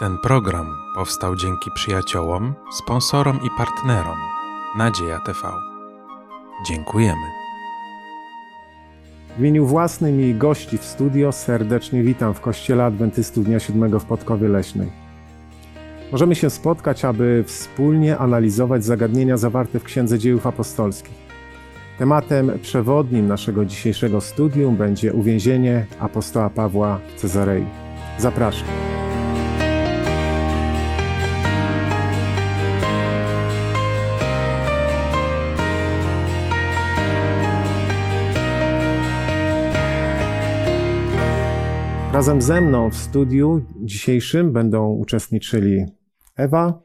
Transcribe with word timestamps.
Ten 0.00 0.18
program 0.18 0.66
powstał 0.94 1.36
dzięki 1.36 1.70
przyjaciołom, 1.74 2.54
sponsorom 2.72 3.36
i 3.36 3.48
partnerom 3.58 4.18
Nadzieja 4.78 5.18
TV. 5.18 5.38
Dziękujemy. 6.66 7.26
W 9.36 9.40
imieniu 9.40 9.66
własnym 9.66 10.20
i 10.20 10.34
gości 10.34 10.78
w 10.78 10.84
studio 10.84 11.32
serdecznie 11.32 12.02
witam 12.02 12.34
w 12.34 12.40
Kościele 12.40 12.84
Adwentystów 12.84 13.44
Dnia 13.44 13.60
Siódmego 13.60 14.00
w 14.00 14.04
Podkowie 14.04 14.48
Leśnej. 14.48 14.90
Możemy 16.12 16.34
się 16.34 16.50
spotkać, 16.50 17.04
aby 17.04 17.44
wspólnie 17.46 18.18
analizować 18.18 18.84
zagadnienia 18.84 19.36
zawarte 19.36 19.80
w 19.80 19.84
Księdze 19.84 20.18
Dziejów 20.18 20.46
Apostolskich. 20.46 21.14
Tematem 21.98 22.58
przewodnim 22.62 23.28
naszego 23.28 23.64
dzisiejszego 23.64 24.20
studium 24.20 24.76
będzie 24.76 25.12
uwięzienie 25.12 25.86
apostoła 25.98 26.50
Pawła 26.50 26.98
w 27.16 27.20
Cezarei. 27.20 27.66
Zapraszam. 28.18 28.89
Razem 42.20 42.42
ze 42.42 42.60
mną 42.60 42.90
w 42.90 42.96
studiu 42.96 43.64
dzisiejszym 43.82 44.52
będą 44.52 44.88
uczestniczyli 44.88 45.84
Ewa, 46.36 46.82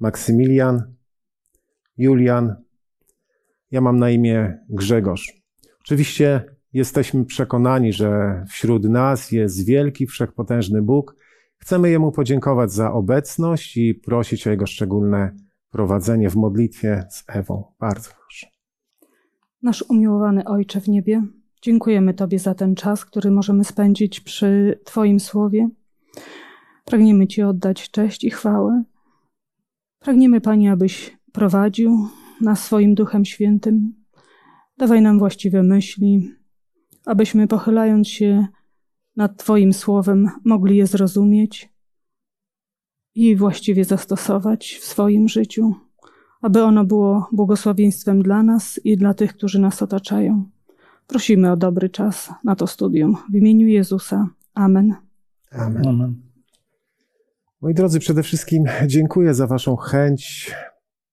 Maksymilian, 0.00 0.94
Julian. 1.96 2.54
Ja 3.70 3.80
mam 3.80 3.98
na 3.98 4.10
imię 4.10 4.58
Grzegorz. 4.68 5.42
Oczywiście 5.80 6.44
jesteśmy 6.72 7.24
przekonani, 7.24 7.92
że 7.92 8.42
wśród 8.48 8.84
nas 8.84 9.32
jest 9.32 9.66
wielki, 9.66 10.06
wszechpotężny 10.06 10.82
Bóg. 10.82 11.16
Chcemy 11.58 11.90
Jemu 11.90 12.12
podziękować 12.12 12.72
za 12.72 12.92
obecność 12.92 13.76
i 13.76 13.94
prosić 13.94 14.46
o 14.46 14.50
Jego 14.50 14.66
szczególne 14.66 15.36
prowadzenie 15.70 16.30
w 16.30 16.36
modlitwie 16.36 17.04
z 17.10 17.24
Ewą. 17.28 17.72
Bardzo 17.78 18.10
proszę. 18.20 18.46
Nasz 19.62 19.84
umiłowany 19.88 20.44
Ojcze 20.44 20.80
w 20.80 20.88
niebie, 20.88 21.22
Dziękujemy 21.62 22.14
Tobie 22.14 22.38
za 22.38 22.54
ten 22.54 22.74
czas, 22.74 23.04
który 23.04 23.30
możemy 23.30 23.64
spędzić 23.64 24.20
przy 24.20 24.80
Twoim 24.84 25.20
słowie. 25.20 25.68
Pragniemy 26.84 27.26
Ci 27.26 27.42
oddać 27.42 27.90
cześć 27.90 28.24
i 28.24 28.30
chwałę. 28.30 28.82
Pragniemy, 29.98 30.40
Panie, 30.40 30.72
abyś 30.72 31.16
prowadził 31.32 32.08
nas 32.40 32.64
swoim 32.64 32.94
Duchem 32.94 33.24
Świętym. 33.24 33.94
Dawaj 34.78 35.02
nam 35.02 35.18
właściwe 35.18 35.62
myśli, 35.62 36.34
abyśmy 37.06 37.48
pochylając 37.48 38.08
się 38.08 38.46
nad 39.16 39.38
Twoim 39.38 39.72
słowem 39.72 40.30
mogli 40.44 40.76
je 40.76 40.86
zrozumieć 40.86 41.68
i 43.14 43.36
właściwie 43.36 43.84
zastosować 43.84 44.78
w 44.80 44.84
swoim 44.84 45.28
życiu, 45.28 45.74
aby 46.42 46.62
ono 46.62 46.84
było 46.84 47.28
błogosławieństwem 47.32 48.22
dla 48.22 48.42
nas 48.42 48.80
i 48.84 48.96
dla 48.96 49.14
tych, 49.14 49.36
którzy 49.36 49.58
nas 49.58 49.82
otaczają. 49.82 50.50
Prosimy 51.10 51.52
o 51.52 51.56
dobry 51.56 51.88
czas 51.88 52.32
na 52.44 52.56
to 52.56 52.66
studium. 52.66 53.16
W 53.32 53.34
imieniu 53.34 53.66
Jezusa. 53.66 54.28
Amen. 54.54 54.94
Amen. 55.50 55.88
Amen. 55.88 56.14
Moi 57.60 57.74
drodzy, 57.74 58.00
przede 58.00 58.22
wszystkim 58.22 58.64
dziękuję 58.86 59.34
za 59.34 59.46
Waszą 59.46 59.76
chęć 59.76 60.54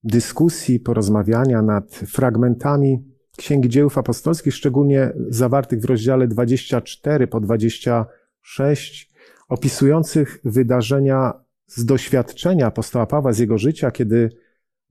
dyskusji, 0.03 0.79
porozmawiania 0.79 1.61
nad 1.61 1.95
fragmentami 1.95 3.03
Księgi 3.37 3.69
Dziejów 3.69 3.97
Apostolskich, 3.97 4.53
szczególnie 4.53 5.13
zawartych 5.29 5.81
w 5.81 5.85
rozdziale 5.85 6.27
24 6.27 7.27
po 7.27 7.39
26, 7.39 9.13
opisujących 9.49 10.39
wydarzenia 10.43 11.33
z 11.67 11.85
doświadczenia 11.85 12.65
apostoła 12.65 13.05
Pawła, 13.05 13.33
z 13.33 13.39
jego 13.39 13.57
życia, 13.57 13.91
kiedy 13.91 14.29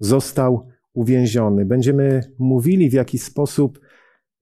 został 0.01 0.69
uwięziony. 0.93 1.65
Będziemy 1.65 2.21
mówili, 2.39 2.91
w 2.91 2.93
jaki 2.93 3.19
sposób 3.19 3.81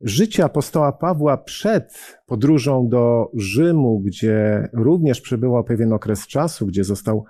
Życie 0.01 0.45
apostoła 0.45 0.93
Pawła 0.93 1.37
przed 1.37 2.17
podróżą 2.27 2.89
do 2.89 3.31
Rzymu, 3.35 4.01
gdzie 4.01 4.69
również 4.73 5.21
przebywał 5.21 5.65
pewien 5.65 5.93
okres 5.93 6.27
czasu, 6.27 6.67
gdzie 6.67 6.85
został 6.85 7.25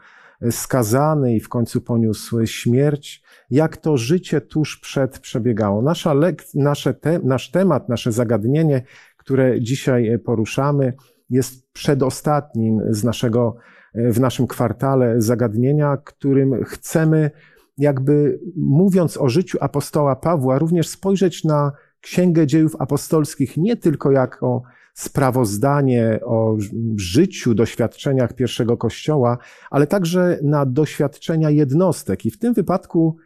skazany 0.50 1.34
i 1.34 1.40
w 1.40 1.48
końcu 1.48 1.80
poniósł 1.80 2.46
śmierć, 2.46 3.22
jak 3.50 3.76
to 3.76 3.96
życie 3.96 4.40
tuż 4.40 4.80
przed 4.80 5.18
przebiegało. 5.18 5.82
Nasza 5.82 6.14
nasze 6.54 6.94
te- 6.94 7.18
nasz 7.18 7.50
temat, 7.50 7.88
nasze 7.88 8.12
zagadnienie, 8.12 8.82
które 9.16 9.60
dzisiaj 9.60 10.18
poruszamy, 10.24 10.92
jest 11.30 11.72
przedostatnim 11.72 12.80
z 12.90 13.04
naszego, 13.04 13.56
w 13.94 14.20
naszym 14.20 14.46
kwartale 14.46 15.14
zagadnienia, 15.20 15.96
którym 15.96 16.64
chcemy, 16.64 17.30
jakby 17.78 18.40
mówiąc 18.56 19.16
o 19.16 19.28
życiu 19.28 19.58
apostoła 19.60 20.16
Pawła, 20.16 20.58
również 20.58 20.88
spojrzeć 20.88 21.44
na 21.44 21.72
Księgę 22.04 22.46
Dziejów 22.46 22.76
Apostolskich 22.78 23.56
nie 23.56 23.76
tylko 23.76 24.10
jako 24.10 24.62
sprawozdanie 24.94 26.20
o 26.24 26.56
życiu, 26.96 27.54
doświadczeniach 27.54 28.32
pierwszego 28.32 28.76
Kościoła, 28.76 29.38
ale 29.70 29.86
także 29.86 30.38
na 30.42 30.66
doświadczenia 30.66 31.50
jednostek. 31.50 32.26
I 32.26 32.30
w 32.30 32.38
tym 32.38 32.54
wypadku 32.54 33.16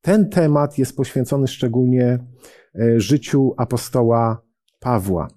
ten 0.00 0.28
temat 0.28 0.78
jest 0.78 0.96
poświęcony 0.96 1.48
szczególnie 1.48 2.18
e, 2.74 3.00
życiu 3.00 3.54
apostoła 3.56 4.42
Pawła. 4.80 5.28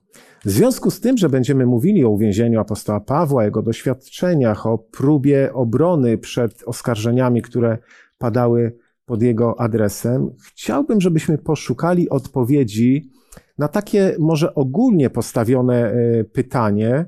W 0.46 0.50
związku 0.50 0.92
z 0.92 1.00
tym, 1.00 1.18
że 1.18 1.30
będziemy 1.30 1.66
mówili 1.66 2.06
o 2.06 2.10
uwięzieniu 2.10 2.60
apostoła 2.60 3.00
Pawła, 3.00 3.46
jego 3.46 3.62
doświadczeniach, 3.62 4.66
o 4.66 4.78
próbie 4.78 5.54
obrony 5.54 6.18
przed 6.18 6.64
oskarżeniami, 6.66 7.42
które 7.42 7.78
padały 8.18 8.78
pod 9.12 9.22
jego 9.22 9.60
adresem, 9.60 10.30
chciałbym, 10.46 11.02
żebyśmy 11.02 11.38
poszukali 11.38 12.10
odpowiedzi 12.10 13.12
na 13.58 13.68
takie 13.68 14.16
może 14.20 14.56
ogólnie 14.56 15.10
postawione 15.10 15.92
e, 15.92 16.24
pytanie, 16.24 17.06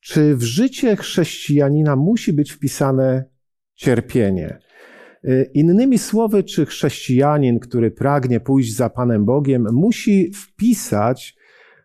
czy 0.00 0.36
w 0.36 0.42
życie 0.42 0.96
chrześcijanina 0.96 1.96
musi 1.96 2.32
być 2.32 2.52
wpisane 2.52 3.24
cierpienie? 3.74 4.58
E, 5.24 5.42
innymi 5.44 5.98
słowy, 5.98 6.44
czy 6.44 6.66
chrześcijanin, 6.66 7.58
który 7.58 7.90
pragnie 7.90 8.40
pójść 8.40 8.76
za 8.76 8.90
Panem 8.90 9.24
Bogiem, 9.24 9.66
musi 9.72 10.32
wpisać 10.34 11.36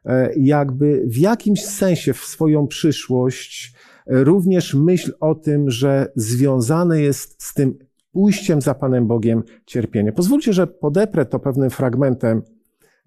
e, 0.06 0.34
jakby 0.38 1.04
w 1.08 1.18
jakimś 1.18 1.66
sensie 1.66 2.14
w 2.14 2.26
swoją 2.26 2.68
przyszłość 2.68 3.74
również 4.08 4.74
myśl 4.74 5.14
o 5.20 5.36
tym, 5.36 5.70
że 5.70 6.12
związane 6.16 7.02
jest 7.02 7.44
z 7.44 7.54
tym 7.54 7.78
pójściem 8.14 8.62
za 8.62 8.74
Panem 8.74 9.08
Bogiem 9.08 9.44
cierpienie. 9.66 10.12
Pozwólcie, 10.12 10.54
że 10.54 10.68
podeprę 10.68 11.26
to 11.26 11.40
pewnym 11.40 11.70
fragmentem 11.70 12.42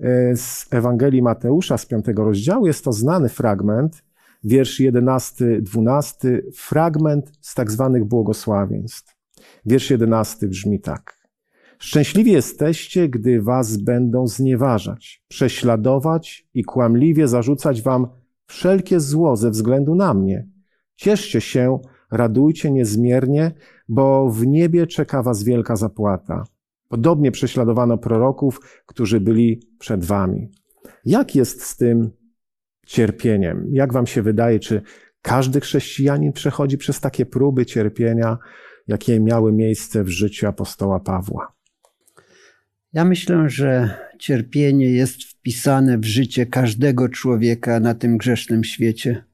e, 0.01 0.37
z 0.37 0.67
Ewangelii 0.71 1.23
Mateusza 1.23 1.79
z 1.79 1.87
piątego 1.87 2.25
rozdziału. 2.25 2.67
Jest 2.67 2.85
to 2.85 2.93
znany 2.93 3.29
fragment, 3.29 4.05
wiersz 4.45 4.81
11-12, 4.81 6.41
fragment 6.55 7.33
z 7.41 7.55
tak 7.55 7.71
zwanych 7.71 8.05
błogosławieństw. 8.05 9.17
Wiersz 9.67 9.91
11 9.91 10.49
brzmi 10.49 10.81
tak. 10.81 11.17
Szczęśliwi 11.79 12.33
jesteście, 12.33 13.09
gdy 13.09 13.43
was 13.43 13.77
będą 13.77 14.27
znieważać, 14.27 15.23
prześladować 15.29 16.49
i 16.55 16.65
kłamliwie 16.65 17.29
zarzucać 17.29 17.83
wam 17.83 18.07
wszelkie 18.47 19.01
zło 19.01 19.37
ze 19.37 19.51
względu 19.51 19.95
na 19.95 20.15
mnie. 20.15 20.47
Cieszcie 20.97 21.41
się, 21.41 21.79
radujcie 22.11 22.71
niezmiernie, 22.71 23.53
bo 23.89 24.31
w 24.31 24.47
niebie 24.47 24.87
czeka 24.87 25.23
was 25.23 25.43
wielka 25.43 25.77
zapłata. 25.77 26.45
Podobnie 26.89 27.33
prześladowano 27.33 27.99
proroków, 27.99 28.61
którzy 28.87 29.21
byli 29.21 29.61
przed 29.79 30.05
wami. 30.05 30.49
Jak 31.05 31.35
jest 31.35 31.63
z 31.63 31.77
tym 31.77 32.11
cierpieniem? 32.87 33.67
Jak 33.71 33.93
wam 33.93 34.07
się 34.07 34.23
wydaje, 34.23 34.61
czy 34.61 34.83
każdy 35.23 35.61
chrześcijanin 35.61 36.33
przechodzi 36.33 36.79
przez 36.79 37.01
takie 37.01 37.27
próby 37.27 37.67
cierpienia, 37.67 38.39
jakie 38.87 39.21
miały 39.21 39.53
miejsce 39.53 40.05
w 40.05 40.09
życiu 40.09 40.47
apostoła 40.47 41.01
Pawła? 41.01 41.53
Ja 42.93 43.05
myślę, 43.05 43.51
że 43.51 43.91
cierpienie 44.19 44.91
jest 44.91 45.23
wpisane 45.23 45.99
w 45.99 46.05
życie 46.05 46.47
każdego 46.47 47.09
człowieka 47.09 47.81
na 47.81 47.95
tym 47.95 48.17
grzesznym 48.19 48.65
świecie. 48.65 49.25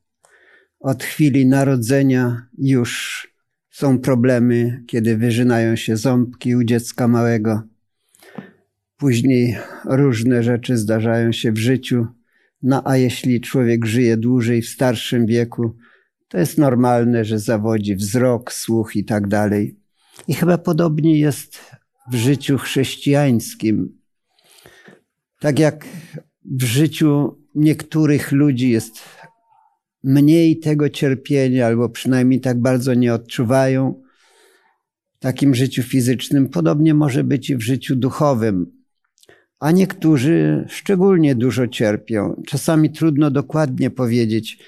Od 0.81 1.03
chwili 1.03 1.47
narodzenia 1.47 2.47
już 2.59 3.32
są 3.73 3.99
problemy, 3.99 4.83
kiedy 4.87 5.17
wyżynają 5.17 5.77
się 5.77 5.97
ząbki 5.97 6.57
u 6.57 6.65
dziecka 6.65 7.09
małego. 7.09 7.63
Później 8.97 9.57
różne 9.85 10.43
rzeczy 10.43 10.77
zdarzają 10.77 11.33
się 11.33 11.53
w 11.53 11.59
życiu. 11.59 12.07
No 12.63 12.83
a 12.85 12.97
jeśli 12.97 13.41
człowiek 13.41 13.87
żyje 13.87 14.17
dłużej 14.17 14.63
w 14.63 14.69
starszym 14.69 15.27
wieku, 15.27 15.77
to 16.29 16.39
jest 16.39 16.59
normalne, 16.59 17.25
że 17.25 17.39
zawodzi 17.39 17.97
wzrok, 17.97 18.53
słuch 18.53 18.97
i 18.97 19.05
tak 19.05 19.29
dalej. 19.29 19.77
I 20.29 20.35
chyba 20.35 20.59
podobnie 20.59 21.19
jest 21.19 21.61
w 22.11 22.15
życiu 22.15 22.59
chrześcijańskim. 22.59 23.99
Tak 25.41 25.59
jak 25.59 25.87
w 26.45 26.65
życiu 26.65 27.39
niektórych 27.55 28.33
ludzi 28.33 28.71
jest 28.71 29.01
mniej 30.05 30.59
tego 30.59 30.89
cierpienia, 30.89 31.67
albo 31.67 31.89
przynajmniej 31.89 32.41
tak 32.41 32.61
bardzo 32.61 32.95
nie 32.95 33.15
odczuwają 33.15 34.03
w 35.17 35.19
takim 35.19 35.55
życiu 35.55 35.83
fizycznym. 35.83 36.49
Podobnie 36.49 36.95
może 36.95 37.25
być 37.25 37.51
i 37.51 37.57
w 37.57 37.63
życiu 37.63 37.97
duchowym. 37.97 38.67
A 39.61 39.71
niektórzy 39.71 40.65
szczególnie 40.69 41.35
dużo 41.35 41.69
cierpią. 41.69 42.43
Czasami 42.47 42.91
trudno 42.91 43.31
dokładnie 43.31 43.91
powiedzieć, 43.91 44.59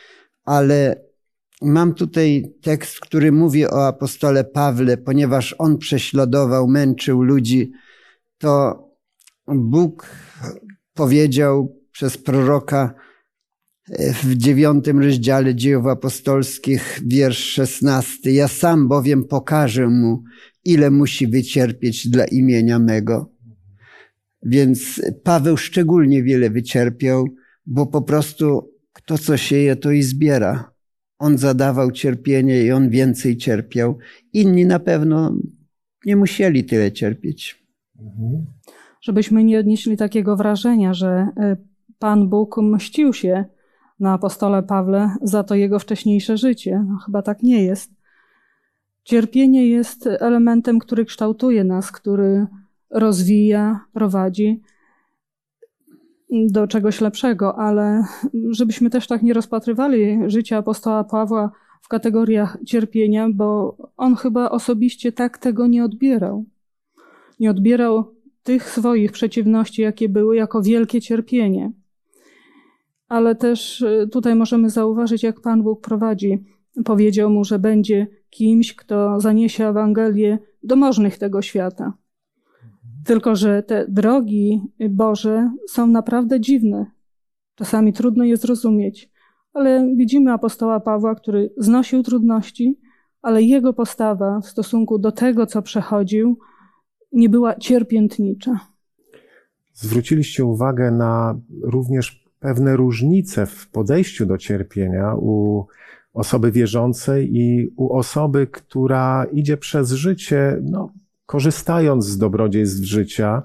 ale 0.44 1.04
mam 1.62 1.94
tutaj 1.94 2.54
tekst, 2.62 3.00
który 3.00 3.32
mówi 3.32 3.66
o 3.66 3.86
apostole 3.86 4.44
Pawle, 4.44 4.96
ponieważ 4.96 5.54
on 5.58 5.78
prześladował, 5.78 6.68
męczył 6.68 7.22
ludzi, 7.22 7.72
to 8.38 8.84
Bóg 9.46 10.06
powiedział 10.94 11.80
przez 11.92 12.18
proroka 12.18 12.94
w 14.22 14.34
dziewiątym 14.34 14.98
rozdziale 14.98 15.54
dziejów 15.54 15.86
apostolskich, 15.86 17.00
wiersz 17.06 17.38
szesnasty. 17.38 18.32
Ja 18.32 18.48
sam 18.48 18.88
bowiem 18.88 19.24
pokażę 19.24 19.88
mu, 19.88 20.22
ile 20.64 20.90
musi 20.90 21.26
wycierpieć 21.26 22.08
dla 22.08 22.24
imienia 22.24 22.78
mego. 22.78 23.30
Więc 24.42 25.02
Paweł 25.22 25.56
szczególnie 25.56 26.22
wiele 26.22 26.50
wycierpiał, 26.50 27.26
bo 27.66 27.86
po 27.86 28.02
prostu 28.02 28.70
kto 28.92 29.18
co 29.18 29.36
sieje, 29.36 29.76
to 29.76 29.90
i 29.90 30.02
zbiera. 30.02 30.70
On 31.18 31.38
zadawał 31.38 31.92
cierpienie 31.92 32.62
i 32.62 32.72
on 32.72 32.90
więcej 32.90 33.36
cierpiał. 33.36 33.98
Inni 34.32 34.66
na 34.66 34.78
pewno 34.78 35.36
nie 36.06 36.16
musieli 36.16 36.64
tyle 36.64 36.92
cierpieć. 36.92 37.64
Żebyśmy 39.00 39.44
nie 39.44 39.58
odnieśli 39.58 39.96
takiego 39.96 40.36
wrażenia, 40.36 40.94
że 40.94 41.08
e, 41.08 41.56
Pan 41.98 42.28
Bóg 42.28 42.56
mścił 42.62 43.12
się 43.12 43.44
na 44.04 44.12
apostole 44.12 44.62
Pawle 44.62 45.16
za 45.22 45.44
to 45.44 45.54
jego 45.54 45.78
wcześniejsze 45.78 46.36
życie. 46.36 46.84
No, 46.88 46.96
chyba 46.96 47.22
tak 47.22 47.42
nie 47.42 47.64
jest. 47.64 47.90
Cierpienie 49.04 49.68
jest 49.68 50.06
elementem, 50.06 50.78
który 50.78 51.04
kształtuje 51.04 51.64
nas, 51.64 51.92
który 51.92 52.46
rozwija, 52.90 53.80
prowadzi 53.92 54.62
do 56.30 56.66
czegoś 56.66 57.00
lepszego, 57.00 57.58
ale 57.58 58.04
żebyśmy 58.50 58.90
też 58.90 59.06
tak 59.06 59.22
nie 59.22 59.34
rozpatrywali 59.34 60.18
życia 60.26 60.58
apostoła 60.58 61.04
Pawła 61.04 61.50
w 61.82 61.88
kategoriach 61.88 62.58
cierpienia, 62.66 63.28
bo 63.34 63.76
on 63.96 64.16
chyba 64.16 64.50
osobiście 64.50 65.12
tak 65.12 65.38
tego 65.38 65.66
nie 65.66 65.84
odbierał. 65.84 66.44
Nie 67.40 67.50
odbierał 67.50 68.14
tych 68.42 68.70
swoich 68.70 69.12
przeciwności, 69.12 69.82
jakie 69.82 70.08
były, 70.08 70.36
jako 70.36 70.62
wielkie 70.62 71.00
cierpienie. 71.00 71.72
Ale 73.08 73.34
też 73.34 73.80
y, 73.80 74.08
tutaj 74.12 74.34
możemy 74.34 74.70
zauważyć, 74.70 75.22
jak 75.22 75.40
Pan 75.40 75.62
Bóg 75.62 75.80
prowadzi. 75.80 76.44
Powiedział 76.84 77.30
mu, 77.30 77.44
że 77.44 77.58
będzie 77.58 78.06
kimś, 78.30 78.74
kto 78.74 79.20
zaniesie 79.20 79.68
Ewangelię 79.68 80.38
do 80.62 80.76
możnych 80.76 81.18
tego 81.18 81.42
świata. 81.42 81.92
Tylko, 83.04 83.36
że 83.36 83.62
te 83.62 83.86
drogi 83.88 84.62
Boże 84.90 85.50
są 85.68 85.86
naprawdę 85.86 86.40
dziwne. 86.40 86.86
Czasami 87.54 87.92
trudno 87.92 88.24
je 88.24 88.36
zrozumieć, 88.36 89.10
ale 89.52 89.94
widzimy 89.96 90.32
apostoła 90.32 90.80
Pawła, 90.80 91.14
który 91.14 91.54
znosił 91.56 92.02
trudności, 92.02 92.80
ale 93.22 93.42
jego 93.42 93.72
postawa 93.72 94.40
w 94.40 94.46
stosunku 94.46 94.98
do 94.98 95.12
tego, 95.12 95.46
co 95.46 95.62
przechodził, 95.62 96.38
nie 97.12 97.28
była 97.28 97.54
cierpiętnicza. 97.54 98.60
Zwróciliście 99.72 100.44
uwagę 100.44 100.90
na 100.90 101.40
również 101.62 102.23
pewne 102.44 102.76
różnice 102.76 103.46
w 103.46 103.68
podejściu 103.68 104.26
do 104.26 104.38
cierpienia 104.38 105.14
u 105.14 105.64
osoby 106.14 106.52
wierzącej 106.52 107.36
i 107.36 107.72
u 107.76 107.96
osoby, 107.96 108.46
która 108.46 109.26
idzie 109.32 109.56
przez 109.56 109.92
życie, 109.92 110.60
no, 110.62 110.92
korzystając 111.26 112.06
z 112.06 112.18
dobrodziejstw 112.18 112.84
życia. 112.84 113.42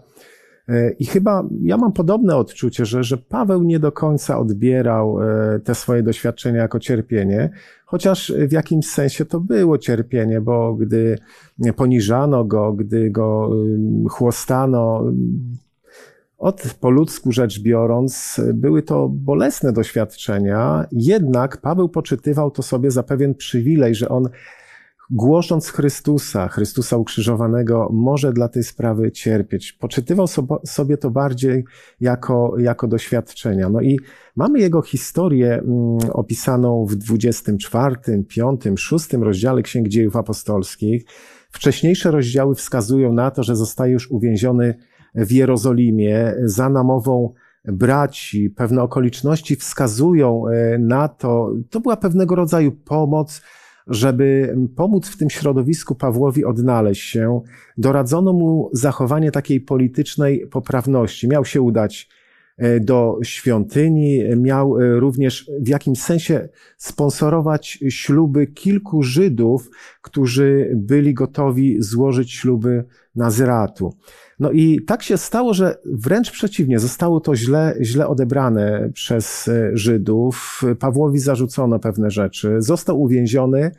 E, 0.70 0.92
I 0.92 1.06
chyba 1.06 1.48
ja 1.62 1.78
mam 1.78 1.94
podobne 1.94 2.36
odczucie, 2.36 2.86
że, 2.86 3.04
że 3.04 3.18
Paweł 3.18 3.64
nie 3.64 3.80
do 3.80 3.92
końca 3.92 4.40
odbierał 4.40 5.24
e, 5.24 5.60
te 5.60 5.76
swoje 5.76 6.04
doświadczenia 6.04 6.62
jako 6.62 6.80
cierpienie, 6.80 7.50
chociaż 7.86 8.34
w 8.48 8.52
jakimś 8.52 8.88
sensie 8.88 9.26
to 9.26 9.40
było 9.40 9.78
cierpienie, 9.78 10.42
bo 10.42 10.74
gdy 10.74 11.18
poniżano 11.76 12.46
go, 12.46 12.74
gdy 12.74 13.10
go 13.10 13.50
chłostano, 14.10 15.04
od 16.40 16.76
po 16.80 16.90
ludzku 16.90 17.32
rzecz 17.32 17.62
biorąc, 17.62 18.42
były 18.54 18.84
to 18.84 19.10
bolesne 19.10 19.74
doświadczenia, 19.74 20.86
jednak 20.92 21.58
Paweł 21.58 21.90
poczytywał 21.90 22.52
to 22.52 22.64
sobie 22.64 22.92
za 22.92 23.04
pewien 23.04 23.36
przywilej, 23.36 23.96
że 23.96 24.10
on 24.10 24.30
głosząc 25.10 25.70
Chrystusa, 25.70 26.48
Chrystusa 26.48 26.98
ukrzyżowanego, 26.98 27.90
może 27.92 28.34
dla 28.34 28.48
tej 28.48 28.64
sprawy 28.64 29.12
cierpieć. 29.12 29.74
Poczytywał 29.74 30.26
sobie 30.66 30.98
to 30.98 31.12
bardziej 31.12 31.64
jako, 32.02 32.54
jako 32.58 32.88
doświadczenia. 32.88 33.70
No 33.70 33.82
i 33.82 34.00
mamy 34.36 34.60
jego 34.60 34.82
historię 34.82 35.54
mm, 35.54 35.98
opisaną 36.14 36.86
w 36.86 36.96
24, 36.96 37.96
5, 38.28 38.62
6 38.76 39.14
rozdziale 39.14 39.62
Księg 39.62 39.88
Dziejów 39.88 40.16
Apostolskich. 40.16 41.04
Wcześniejsze 41.52 42.12
rozdziały 42.12 42.56
wskazują 42.56 43.14
na 43.14 43.32
to, 43.32 43.44
że 43.44 43.56
zostaje 43.56 43.94
już 43.94 44.12
uwięziony 44.12 44.76
w 45.16 45.32
Jerozolimie 45.32 46.36
za 46.44 46.70
namową 46.70 47.34
braci. 47.66 48.50
Pewne 48.50 48.82
okoliczności 48.82 49.56
wskazują 49.56 50.48
e, 50.48 50.78
na 50.78 51.08
to, 51.08 51.54
to 51.70 51.80
była 51.80 51.98
pewnego 51.98 52.36
rodzaju 52.36 52.72
pomoc, 52.72 53.42
żeby 53.88 54.58
pomóc 54.76 55.10
w 55.10 55.18
tym 55.18 55.30
środowisku 55.30 55.96
Pawłowi 55.96 56.46
odnaleźć 56.46 57.10
się, 57.10 57.42
doradzono 57.78 58.34
mu 58.34 58.70
zachowanie 58.74 59.32
takiej 59.32 59.62
politycznej 59.62 60.48
poprawności. 60.48 61.28
Miał 61.28 61.46
się 61.46 61.62
udać 61.62 62.10
e, 62.58 62.80
do 62.80 63.18
świątyni, 63.24 64.24
miał 64.38 64.80
e, 64.80 65.00
również 65.00 65.52
w 65.62 65.68
jakimś 65.68 66.02
sensie 66.02 66.50
sponsorować 66.78 67.80
śluby 67.90 68.48
kilku 68.48 69.04
Żydów, 69.04 69.70
którzy 70.02 70.72
byli 70.76 71.14
gotowi 71.14 71.76
złożyć 71.80 72.34
śluby 72.34 72.86
Nazyratu. 73.16 73.94
No 74.40 74.52
i 74.52 74.82
tak 74.82 75.04
się 75.04 75.18
stało, 75.18 75.54
że 75.54 75.78
wręcz 75.86 76.32
przeciwnie, 76.32 76.80
zostało 76.80 77.20
to 77.20 77.36
źle, 77.36 77.76
źle 77.82 78.08
odebrane 78.08 78.90
przez 78.94 79.48
e, 79.48 79.70
Żydów. 79.74 80.62
Pawłowi 80.80 81.20
zarzucono 81.20 81.80
pewne 81.80 82.12
rzeczy, 82.12 82.56
został 82.60 83.02
uwięziony 83.02 83.72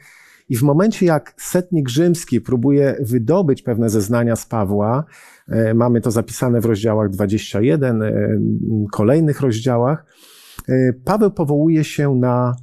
i 0.49 0.57
w 0.57 0.63
momencie, 0.63 1.07
jak 1.07 1.35
setnik 1.37 1.89
rzymski 1.89 2.41
próbuje 2.41 2.97
wydobyć 3.01 3.63
pewne 3.63 3.91
zeznania 3.91 4.37
z 4.37 4.47
Pawła, 4.47 5.05
e, 5.49 5.75
mamy 5.75 6.01
to 6.01 6.11
zapisane 6.11 6.61
w 6.61 6.65
rozdziałach 6.65 7.11
21, 7.11 8.03
e, 8.03 8.13
kolejnych 8.93 9.41
rozdziałach, 9.41 10.07
Paweł 11.05 11.31
powołuje 11.31 11.85
się 11.85 12.15
na 12.15 12.57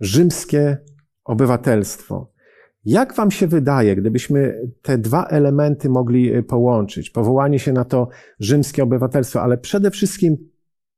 rzymskie 0.00 0.78
obywatelstwo. 1.24 2.33
Jak 2.84 3.14
Wam 3.14 3.30
się 3.30 3.46
wydaje, 3.46 3.96
gdybyśmy 3.96 4.60
te 4.82 4.98
dwa 4.98 5.26
elementy 5.26 5.88
mogli 5.88 6.34
y, 6.36 6.42
połączyć? 6.42 7.10
Powołanie 7.10 7.58
się 7.58 7.72
na 7.72 7.84
to 7.84 8.08
rzymskie 8.40 8.82
obywatelstwo, 8.82 9.42
ale 9.42 9.58
przede 9.58 9.90
wszystkim 9.90 10.36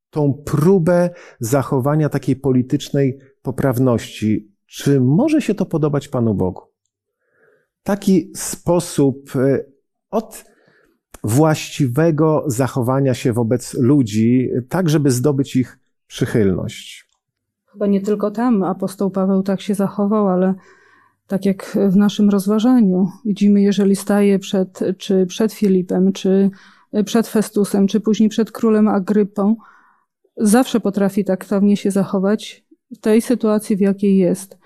tą 0.09 0.33
próbę 0.45 1.09
zachowania 1.39 2.09
takiej 2.09 2.35
politycznej 2.35 3.19
poprawności. 3.41 4.51
Czy 4.65 5.01
może 5.01 5.41
się 5.41 5.55
to 5.55 5.65
podobać 5.65 6.07
Panu 6.07 6.33
Bogu? 6.33 6.61
Taki 7.83 8.31
sposób 8.35 9.35
y, 9.35 9.71
od 10.09 10.45
właściwego 11.23 12.43
zachowania 12.47 13.13
się 13.13 13.33
wobec 13.33 13.73
ludzi, 13.73 14.49
tak 14.69 14.89
żeby 14.89 15.11
zdobyć 15.11 15.55
ich 15.55 15.79
przychylność. 16.07 17.09
Chyba 17.65 17.87
nie 17.87 18.01
tylko 18.01 18.31
tam 18.31 18.63
apostoł 18.63 19.11
Paweł 19.11 19.43
tak 19.43 19.61
się 19.61 19.75
zachował, 19.75 20.27
ale 20.27 20.53
tak 21.27 21.45
jak 21.45 21.77
w 21.89 21.95
naszym 21.95 22.29
rozważaniu 22.29 23.07
widzimy, 23.25 23.61
jeżeli 23.61 23.95
staje 23.95 24.39
przed, 24.39 24.79
czy 24.97 25.25
przed 25.25 25.53
Filipem, 25.53 26.13
czy 26.13 26.49
przed 27.05 27.27
Festusem, 27.27 27.87
czy 27.87 27.99
później 27.99 28.29
przed 28.29 28.51
królem 28.51 28.87
Agrypą, 28.87 29.55
zawsze 30.37 30.79
potrafi 30.79 31.25
taktownie 31.25 31.77
się 31.77 31.91
zachować 31.91 32.65
w 32.91 32.97
tej 32.97 33.21
sytuacji, 33.21 33.75
w 33.75 33.79
jakiej 33.79 34.17
jest. 34.17 34.57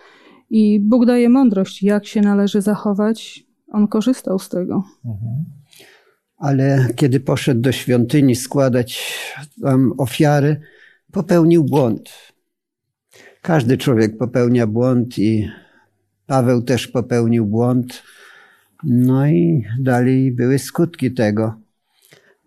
I 0.49 0.79
Bóg 0.79 1.05
daje 1.05 1.29
mądrość, 1.29 1.83
jak 1.83 2.05
się 2.05 2.21
należy 2.21 2.61
zachować. 2.61 3.43
On 3.71 3.87
korzystał 3.87 4.39
z 4.39 4.49
tego. 4.49 4.83
Mhm. 5.05 5.43
Ale 6.37 6.87
kiedy 6.95 7.19
poszedł 7.19 7.61
do 7.61 7.71
świątyni 7.71 8.35
składać 8.35 9.23
tam 9.61 9.93
ofiary, 9.97 10.61
popełnił 11.11 11.63
błąd. 11.63 12.09
Każdy 13.41 13.77
człowiek 13.77 14.17
popełnia 14.17 14.67
błąd 14.67 15.19
i 15.19 15.49
Paweł 16.27 16.61
też 16.61 16.87
popełnił 16.87 17.45
błąd. 17.45 18.03
No 18.83 19.27
i 19.27 19.63
dalej 19.79 20.31
były 20.31 20.59
skutki 20.59 21.13
tego. 21.13 21.53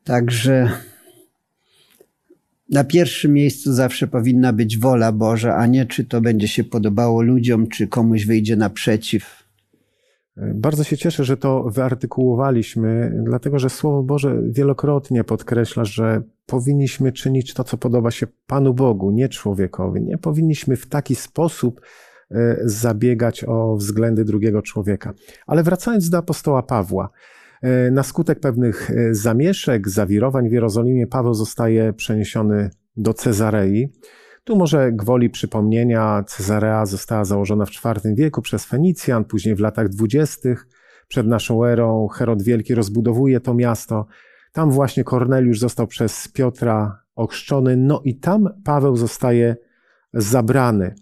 Także 0.04 0.70
na 2.70 2.84
pierwszym 2.84 3.32
miejscu 3.32 3.72
zawsze 3.72 4.06
powinna 4.06 4.52
być 4.52 4.78
wola 4.78 5.12
Boża, 5.12 5.56
a 5.56 5.66
nie 5.66 5.86
czy 5.86 6.04
to 6.04 6.20
będzie 6.20 6.48
się 6.48 6.64
podobało 6.64 7.22
ludziom, 7.22 7.66
czy 7.66 7.88
komuś 7.88 8.26
wyjdzie 8.26 8.56
naprzeciw. 8.56 9.44
Bardzo 10.36 10.84
się 10.84 10.96
cieszę, 10.96 11.24
że 11.24 11.36
to 11.36 11.62
wyartykułowaliśmy, 11.62 13.12
dlatego 13.24 13.58
że 13.58 13.70
Słowo 13.70 14.02
Boże 14.02 14.42
wielokrotnie 14.50 15.24
podkreśla, 15.24 15.84
że 15.84 16.22
powinniśmy 16.46 17.12
czynić 17.12 17.54
to, 17.54 17.64
co 17.64 17.76
podoba 17.76 18.10
się 18.10 18.26
Panu 18.46 18.74
Bogu, 18.74 19.10
nie 19.10 19.28
człowiekowi. 19.28 20.02
Nie 20.02 20.18
powinniśmy 20.18 20.76
w 20.76 20.86
taki 20.86 21.14
sposób 21.14 21.80
zabiegać 22.64 23.44
o 23.44 23.76
względy 23.76 24.24
drugiego 24.24 24.62
człowieka. 24.62 25.14
Ale 25.46 25.62
wracając 25.62 26.10
do 26.10 26.18
apostoła 26.18 26.62
Pawła, 26.62 27.10
e, 27.62 27.90
na 27.90 28.02
skutek 28.02 28.40
pewnych 28.40 28.90
e, 28.90 29.14
zamieszek, 29.14 29.88
zawirowań 29.88 30.48
w 30.48 30.52
Jerozolimie, 30.52 31.06
Paweł 31.06 31.34
zostaje 31.34 31.92
przeniesiony 31.92 32.70
do 32.96 33.14
Cezarei. 33.14 33.88
Tu 34.44 34.56
może 34.56 34.92
gwoli 34.92 35.30
przypomnienia, 35.30 36.24
Cezarea 36.26 36.86
została 36.86 37.24
założona 37.24 37.66
w 37.66 37.70
IV 37.70 38.14
wieku 38.14 38.42
przez 38.42 38.64
Fenicjan, 38.64 39.24
później 39.24 39.54
w 39.54 39.60
latach 39.60 39.88
dwudziestych 39.88 40.66
przed 41.08 41.26
naszą 41.26 41.64
erą 41.64 42.08
Herod 42.08 42.42
Wielki 42.42 42.74
rozbudowuje 42.74 43.40
to 43.40 43.54
miasto. 43.54 44.06
Tam 44.52 44.70
właśnie 44.70 45.04
Korneliusz 45.04 45.58
został 45.58 45.86
przez 45.86 46.28
Piotra 46.28 47.02
ochrzczony, 47.14 47.76
no 47.76 48.00
i 48.04 48.18
tam 48.18 48.48
Paweł 48.64 48.96
zostaje 48.96 49.56
zabrany. 50.14 50.94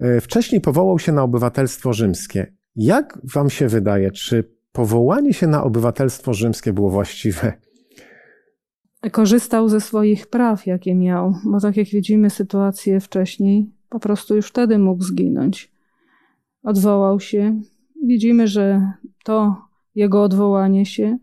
E, 0.00 0.20
wcześniej 0.20 0.60
powołał 0.60 0.98
się 0.98 1.12
na 1.12 1.22
obywatelstwo 1.22 1.92
rzymskie. 1.92 2.52
Jak 2.76 3.18
wam 3.34 3.50
się 3.50 3.68
wydaje, 3.68 4.10
czy 4.10 4.44
powołanie 4.72 5.34
się 5.34 5.46
na 5.46 5.64
obywatelstwo 5.64 6.34
rzymskie 6.34 6.72
było 6.72 6.90
właściwe? 6.90 7.52
korzystał 9.12 9.68
ze 9.68 9.80
swoich 9.80 10.26
praw, 10.26 10.66
jakie 10.66 10.94
miał, 10.94 11.34
bo 11.44 11.60
tak 11.60 11.76
jak 11.76 11.86
widzimy 11.86 12.30
sytuację 12.30 13.00
wcześniej, 13.00 13.70
po 13.88 14.00
prostu 14.00 14.36
już 14.36 14.48
wtedy 14.48 14.78
mógł 14.78 15.02
zginąć. 15.02 15.72
Odwołał 16.62 17.20
się. 17.20 17.60
Widzimy, 18.04 18.48
że 18.48 18.92
to 19.24 19.56
jego 19.94 20.22
odwołanie 20.22 20.86
się 20.86 21.18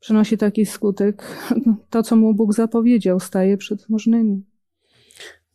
przynosi 0.00 0.38
taki 0.38 0.66
skutek. 0.66 1.22
To, 1.90 2.02
co 2.02 2.16
mu 2.16 2.34
Bóg 2.34 2.52
zapowiedział, 2.52 3.20
staje 3.20 3.56
przed 3.56 3.88
możnymi. 3.88 4.42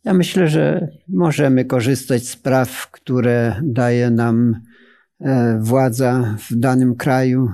Ja 0.04 0.14
myślę, 0.14 0.48
że 0.48 0.88
możemy 1.08 1.64
korzystać 1.64 2.26
z 2.26 2.36
praw, 2.36 2.90
które 2.90 3.60
daje 3.62 4.10
nam 4.10 4.60
e, 5.20 5.58
władza 5.62 6.36
w 6.50 6.56
danym 6.56 6.96
kraju, 6.96 7.48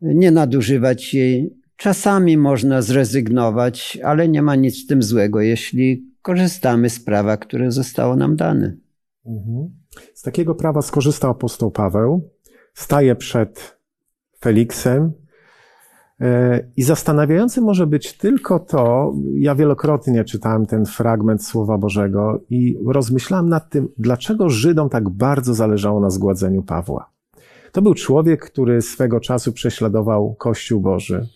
nie 0.00 0.30
nadużywać 0.30 1.14
jej, 1.14 1.62
Czasami 1.82 2.36
można 2.36 2.82
zrezygnować, 2.82 3.98
ale 4.04 4.28
nie 4.28 4.42
ma 4.42 4.54
nic 4.54 4.84
w 4.84 4.86
tym 4.86 5.02
złego, 5.02 5.40
jeśli 5.40 6.06
korzystamy 6.22 6.90
z 6.90 7.00
prawa, 7.00 7.36
które 7.36 7.72
zostało 7.72 8.16
nam 8.16 8.36
dane. 8.36 8.76
Mhm. 9.26 9.70
Z 10.14 10.22
takiego 10.22 10.54
prawa 10.54 10.82
skorzystał 10.82 11.30
apostoł 11.30 11.70
Paweł, 11.70 12.30
staje 12.74 13.16
przed 13.16 13.78
Feliksem. 14.40 15.12
E, 16.22 16.60
I 16.76 16.82
zastanawiające 16.82 17.60
może 17.60 17.86
być 17.86 18.12
tylko 18.12 18.58
to, 18.58 19.14
ja 19.34 19.54
wielokrotnie 19.54 20.24
czytałem 20.24 20.66
ten 20.66 20.86
fragment 20.86 21.44
Słowa 21.44 21.78
Bożego 21.78 22.40
i 22.50 22.78
rozmyślałem 22.86 23.48
nad 23.48 23.70
tym, 23.70 23.88
dlaczego 23.98 24.48
Żydom 24.48 24.88
tak 24.88 25.08
bardzo 25.08 25.54
zależało 25.54 26.00
na 26.00 26.10
zgładzeniu 26.10 26.62
Pawła. 26.62 27.10
To 27.72 27.82
był 27.82 27.94
człowiek, 27.94 28.44
który 28.44 28.82
swego 28.82 29.20
czasu 29.20 29.52
prześladował 29.52 30.34
Kościół 30.34 30.80
Boży 30.80 31.26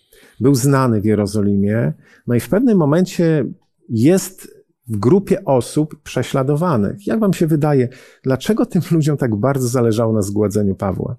był 0.41 0.55
znany 0.55 1.01
w 1.01 1.05
Jerozolimie, 1.05 1.93
no 2.27 2.35
i 2.35 2.41
w 2.41 2.49
pewnym 2.49 2.79
momencie 2.79 3.45
jest 3.89 4.57
w 4.89 4.97
grupie 4.97 5.45
osób 5.45 6.03
prześladowanych. 6.03 7.07
Jak 7.07 7.21
wam 7.21 7.33
się 7.33 7.47
wydaje, 7.47 7.89
dlaczego 8.23 8.67
tym 8.67 8.83
ludziom 8.91 9.17
tak 9.17 9.37
bardzo 9.37 9.69
zależało 9.69 10.13
na 10.13 10.23
zgładzeniu 10.23 10.75
Pawła? 10.75 11.17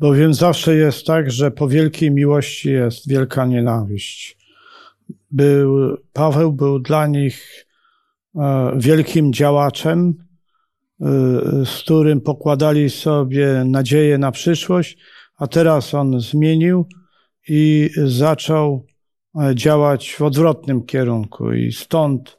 Bowiem 0.00 0.34
zawsze 0.34 0.74
jest 0.74 1.06
tak, 1.06 1.30
że 1.30 1.50
po 1.50 1.68
wielkiej 1.68 2.10
miłości 2.10 2.70
jest 2.70 3.08
wielka 3.08 3.46
nienawiść. 3.46 4.38
Był, 5.30 5.96
Paweł 6.12 6.52
był 6.52 6.78
dla 6.78 7.06
nich 7.06 7.66
e, 8.36 8.72
wielkim 8.76 9.32
działaczem, 9.32 10.14
e, 11.00 11.04
z 11.64 11.82
którym 11.82 12.20
pokładali 12.20 12.90
sobie 12.90 13.64
nadzieję 13.64 14.18
na 14.18 14.32
przyszłość, 14.32 14.98
a 15.36 15.46
teraz 15.46 15.94
on 15.94 16.20
zmienił 16.20 16.86
i 17.48 17.90
zaczął 18.04 18.86
e, 19.40 19.54
działać 19.54 20.12
w 20.12 20.22
odwrotnym 20.22 20.82
kierunku, 20.82 21.52
i 21.52 21.72
stąd 21.72 22.38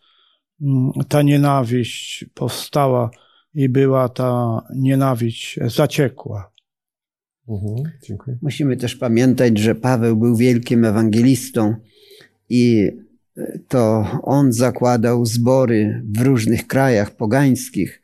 mm, 0.61 0.91
ta 1.09 1.21
nienawiść 1.21 2.25
powstała 2.33 3.09
i 3.53 3.69
była 3.69 4.09
ta 4.09 4.61
nienawiść 4.75 5.59
zaciekła. 5.65 6.51
Mhm, 7.51 7.91
dziękuję. 8.03 8.37
Musimy 8.41 8.77
też 8.77 8.95
pamiętać, 8.95 9.57
że 9.57 9.75
Paweł 9.75 10.17
był 10.17 10.35
wielkim 10.35 10.85
ewangelistą 10.85 11.75
i 12.49 12.91
e, 13.37 13.59
to 13.67 14.05
on 14.23 14.53
zakładał 14.53 15.25
zbory 15.25 16.03
w 16.15 16.21
różnych 16.21 16.67
krajach 16.67 17.15
pogańskich. 17.15 18.01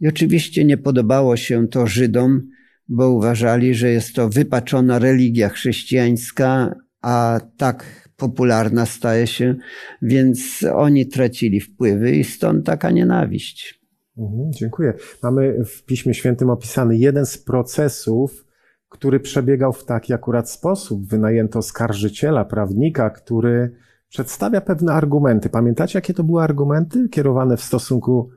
I 0.00 0.08
oczywiście 0.08 0.64
nie 0.64 0.76
podobało 0.76 1.36
się 1.36 1.68
to 1.68 1.86
Żydom, 1.86 2.48
bo 2.88 3.10
uważali, 3.10 3.74
że 3.74 3.90
jest 3.90 4.14
to 4.14 4.28
wypaczona 4.28 4.98
religia 4.98 5.48
chrześcijańska, 5.48 6.74
a 7.02 7.40
tak 7.56 8.10
popularna 8.16 8.86
staje 8.86 9.26
się, 9.26 9.54
więc 10.02 10.64
oni 10.74 11.06
tracili 11.06 11.60
wpływy 11.60 12.16
i 12.16 12.24
stąd 12.24 12.66
taka 12.66 12.90
nienawiść. 12.90 13.80
Mhm, 14.18 14.52
dziękuję. 14.52 14.92
Mamy 15.22 15.64
w 15.64 15.84
Piśmie 15.84 16.14
Świętym 16.14 16.50
opisany 16.50 16.96
jeden 16.96 17.26
z 17.26 17.38
procesów, 17.38 18.44
który 18.90 19.20
przebiegał 19.20 19.72
w 19.72 19.84
taki 19.84 20.12
akurat 20.12 20.50
sposób. 20.50 21.06
Wynajęto 21.06 21.62
skarżyciela, 21.62 22.44
prawnika, 22.44 23.10
który 23.10 23.72
przedstawia 24.08 24.60
pewne 24.60 24.92
argumenty. 24.92 25.48
Pamiętacie, 25.48 25.98
jakie 25.98 26.14
to 26.14 26.24
były 26.24 26.42
argumenty 26.42 27.08
kierowane 27.08 27.56
w 27.56 27.62
stosunku 27.62 28.30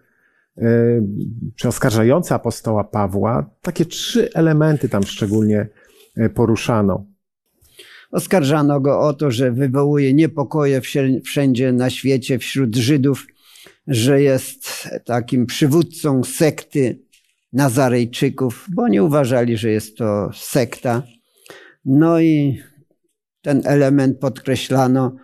E, 0.58 1.02
czy 1.56 1.68
oskarżający 1.68 2.34
apostoła 2.34 2.84
Pawła, 2.84 3.50
takie 3.62 3.86
trzy 3.86 4.34
elementy 4.34 4.90
tam 4.90 5.04
szczególnie 5.04 5.68
e, 6.18 6.30
poruszano. 6.30 7.06
Oskarżano 8.12 8.82
go 8.82 9.00
o 9.00 9.14
to, 9.14 9.32
że 9.32 9.52
wywołuje 9.52 10.14
niepokoje 10.14 10.82
wszędzie 11.26 11.72
na 11.72 11.90
świecie 11.90 12.40
wśród 12.40 12.76
Żydów, 12.76 13.28
że 13.88 14.22
jest 14.22 14.90
takim 15.06 15.46
przywódcą 15.46 16.24
sekty 16.24 17.00
Nazarejczyków, 17.54 18.68
bo 18.76 18.88
nie 18.88 19.04
uważali, 19.04 19.58
że 19.58 19.70
jest 19.70 19.98
to 19.98 20.30
sekta. 20.34 21.04
No 21.86 22.20
i 22.20 22.62
ten 23.42 23.62
element 23.66 24.20
podkreślano, 24.20 25.16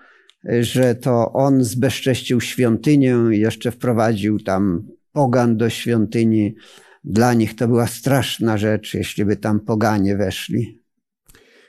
że 0.62 0.96
to 0.96 1.34
on 1.34 1.64
zbezcześcił 1.64 2.42
świątynię 2.42 3.18
i 3.32 3.40
jeszcze 3.40 3.72
wprowadził 3.72 4.40
tam 4.40 4.88
pogan 5.12 5.58
do 5.58 5.70
świątyni. 5.70 6.56
Dla 7.04 7.34
nich 7.34 7.56
to 7.56 7.68
była 7.68 7.88
straszna 7.88 8.58
rzecz, 8.58 8.94
jeśli 8.94 9.26
by 9.26 9.38
tam 9.38 9.60
poganie 9.60 10.18
weszli. 10.18 10.80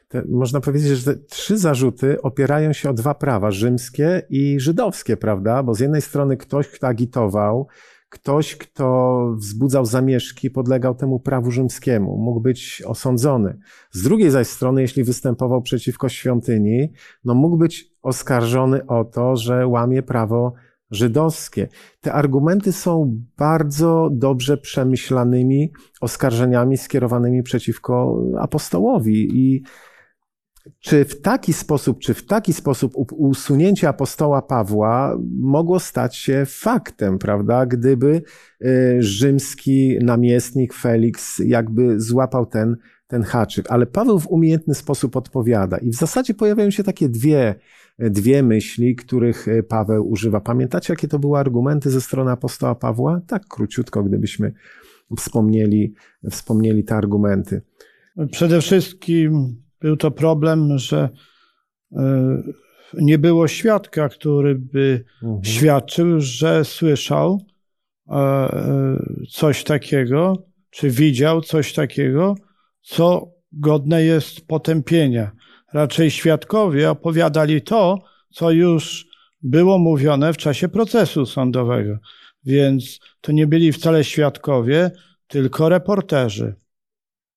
Te, 0.08 0.22
można 0.28 0.60
powiedzieć, 0.60 0.88
że 0.88 1.14
te 1.14 1.20
trzy 1.20 1.58
zarzuty 1.58 2.22
opierają 2.22 2.72
się 2.72 2.90
o 2.90 2.92
dwa 2.92 3.14
prawa, 3.14 3.50
rzymskie 3.50 4.22
i 4.30 4.60
żydowskie, 4.60 5.16
prawda? 5.16 5.62
Bo 5.62 5.74
z 5.74 5.80
jednej 5.80 6.02
strony 6.02 6.36
ktoś, 6.36 6.68
kto 6.68 6.86
agitował, 6.86 7.68
ktoś, 8.10 8.56
kto 8.56 9.26
wzbudzał 9.36 9.84
zamieszki, 9.84 10.50
podlegał 10.50 10.94
temu 10.94 11.20
prawu 11.20 11.50
rzymskiemu, 11.50 12.16
mógł 12.16 12.40
być 12.40 12.82
osądzony. 12.86 13.58
Z 13.90 14.02
drugiej 14.02 14.30
zaś 14.30 14.46
strony, 14.46 14.82
jeśli 14.82 15.04
występował 15.04 15.62
przeciwko 15.62 16.08
świątyni, 16.08 16.92
no 17.24 17.34
mógł 17.34 17.56
być 17.56 17.92
oskarżony 18.02 18.86
o 18.86 19.04
to, 19.04 19.36
że 19.36 19.66
łamie 19.66 20.02
prawo 20.02 20.52
żydowskie. 20.90 21.68
Te 22.00 22.12
argumenty 22.12 22.72
są 22.72 23.20
bardzo 23.36 24.08
dobrze 24.12 24.56
przemyślanymi 24.56 25.72
oskarżeniami 26.00 26.76
skierowanymi 26.76 27.42
przeciwko 27.42 28.22
apostołowi 28.40 29.28
i 29.32 29.62
czy 30.80 31.04
w 31.04 31.20
taki 31.20 31.52
sposób, 31.52 31.98
czy 31.98 32.14
w 32.14 32.26
taki 32.26 32.52
sposób 32.52 32.92
usunięcie 33.12 33.88
apostoła 33.88 34.42
Pawła 34.42 35.18
mogło 35.38 35.80
stać 35.80 36.16
się 36.16 36.44
faktem, 36.46 37.18
prawda? 37.18 37.66
Gdyby 37.66 38.22
y, 38.64 38.96
rzymski 39.00 39.98
namiestnik 40.02 40.74
Felix 40.74 41.38
jakby 41.38 42.00
złapał 42.00 42.46
ten, 42.46 42.76
ten 43.06 43.22
haczyk. 43.22 43.66
Ale 43.70 43.86
Paweł 43.86 44.18
w 44.18 44.28
umiejętny 44.28 44.74
sposób 44.74 45.16
odpowiada. 45.16 45.78
I 45.78 45.90
w 45.90 45.94
zasadzie 45.94 46.34
pojawiają 46.34 46.70
się 46.70 46.84
takie 46.84 47.08
dwie 47.08 47.54
dwie 48.00 48.42
myśli, 48.42 48.96
których 48.96 49.48
e, 49.48 49.62
Paweł 49.62 50.10
używa. 50.10 50.40
Pamiętacie, 50.40 50.92
jakie 50.92 51.08
to 51.08 51.18
były 51.18 51.38
argumenty 51.38 51.90
ze 51.90 52.00
strony 52.00 52.30
apostoła 52.30 52.74
Pawła? 52.74 53.20
Tak 53.26 53.46
króciutko, 53.48 54.02
gdybyśmy 54.02 54.52
wspomnieli, 55.16 55.94
wspomnieli 56.30 56.84
te 56.84 56.94
argumenty. 56.94 57.62
Przede 58.30 58.60
wszystkim 58.60 59.56
był 59.80 59.96
to 59.96 60.10
problem, 60.10 60.78
że 60.78 61.08
e, 61.96 62.42
nie 62.94 63.18
było 63.18 63.48
świadka, 63.48 64.08
który 64.08 64.54
by 64.54 65.04
Mhm. 65.22 65.44
świadczył, 65.44 66.20
że 66.20 66.64
słyszał 66.64 67.40
e, 68.10 68.14
e, 68.14 68.96
coś 69.30 69.64
takiego, 69.64 70.36
czy 70.70 70.90
widział 70.90 71.40
coś 71.40 71.72
takiego, 71.72 72.34
co 72.82 73.30
godne 73.52 74.04
jest 74.04 74.46
potępienia. 74.46 75.30
Raczej 75.72 76.10
świadkowie 76.10 76.90
opowiadali 76.90 77.62
to, 77.62 77.98
co 78.30 78.50
już 78.50 79.06
było 79.42 79.78
mówione 79.78 80.32
w 80.32 80.36
czasie 80.36 80.68
procesu 80.68 81.26
sądowego. 81.26 81.98
Więc 82.44 83.00
to 83.20 83.32
nie 83.32 83.46
byli 83.46 83.72
wcale 83.72 84.04
świadkowie, 84.04 84.90
tylko 85.26 85.68
reporterzy. 85.68 86.54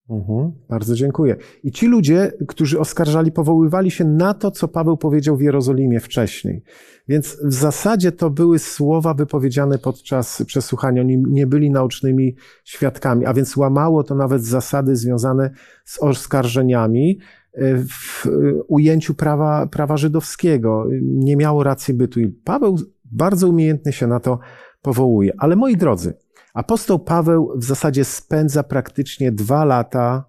Mhm, 0.10 0.52
bardzo 0.70 0.96
dziękuję. 0.96 1.36
I 1.64 1.72
ci 1.72 1.88
ludzie, 1.88 2.32
którzy 2.48 2.80
oskarżali, 2.80 3.32
powoływali 3.32 3.92
się 3.92 4.06
na 4.06 4.34
to, 4.34 4.52
co 4.52 4.68
Paweł 4.68 4.98
powiedział 4.98 5.38
w 5.38 5.42
Jerozolimie 5.42 6.00
wcześniej. 6.00 6.64
Więc 7.08 7.38
w 7.44 7.54
zasadzie 7.54 8.12
to 8.12 8.30
były 8.30 8.60
słowa 8.60 9.14
wypowiedziane 9.14 9.78
podczas 9.78 10.44
przesłuchania. 10.48 11.02
Oni 11.02 11.24
nie 11.28 11.48
byli 11.48 11.72
naocznymi 11.72 12.36
świadkami, 12.64 13.26
a 13.26 13.34
więc 13.34 13.58
łamało 13.58 14.04
to 14.04 14.16
nawet 14.16 14.44
zasady 14.44 14.96
związane 14.96 15.52
z 15.86 16.00
oskarżeniami 16.00 17.20
e, 17.54 17.78
w 17.78 18.26
e, 18.26 18.30
ujęciu 18.68 19.14
prawa, 19.14 19.68
prawa 19.68 19.98
żydowskiego. 19.98 20.86
Nie 21.02 21.38
miało 21.38 21.64
racji 21.64 21.94
bytu. 21.94 22.20
I 22.20 22.28
Paweł 22.28 22.78
bardzo 23.06 23.50
umiejętnie 23.50 23.92
się 23.94 24.08
na 24.08 24.20
to 24.20 24.40
powołuje. 24.82 25.34
Ale 25.38 25.56
moi 25.56 25.78
drodzy, 25.78 26.14
Apostoł 26.54 27.00
Paweł 27.00 27.52
w 27.56 27.64
zasadzie 27.64 28.06
spędza 28.06 28.64
praktycznie 28.64 29.32
dwa 29.32 29.66
lata 29.66 30.26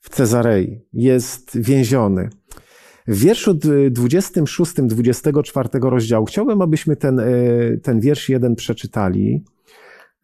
w 0.00 0.10
Cezarei. 0.10 0.80
Jest 0.92 1.58
więziony. 1.58 2.28
W 3.08 3.18
wierszu 3.18 3.54
26-24 3.54 5.88
rozdziału 5.88 6.26
chciałbym, 6.26 6.62
abyśmy 6.62 6.96
ten, 6.96 7.20
e, 7.20 7.24
ten 7.82 8.00
wiersz 8.00 8.28
jeden 8.28 8.56
przeczytali. 8.56 9.44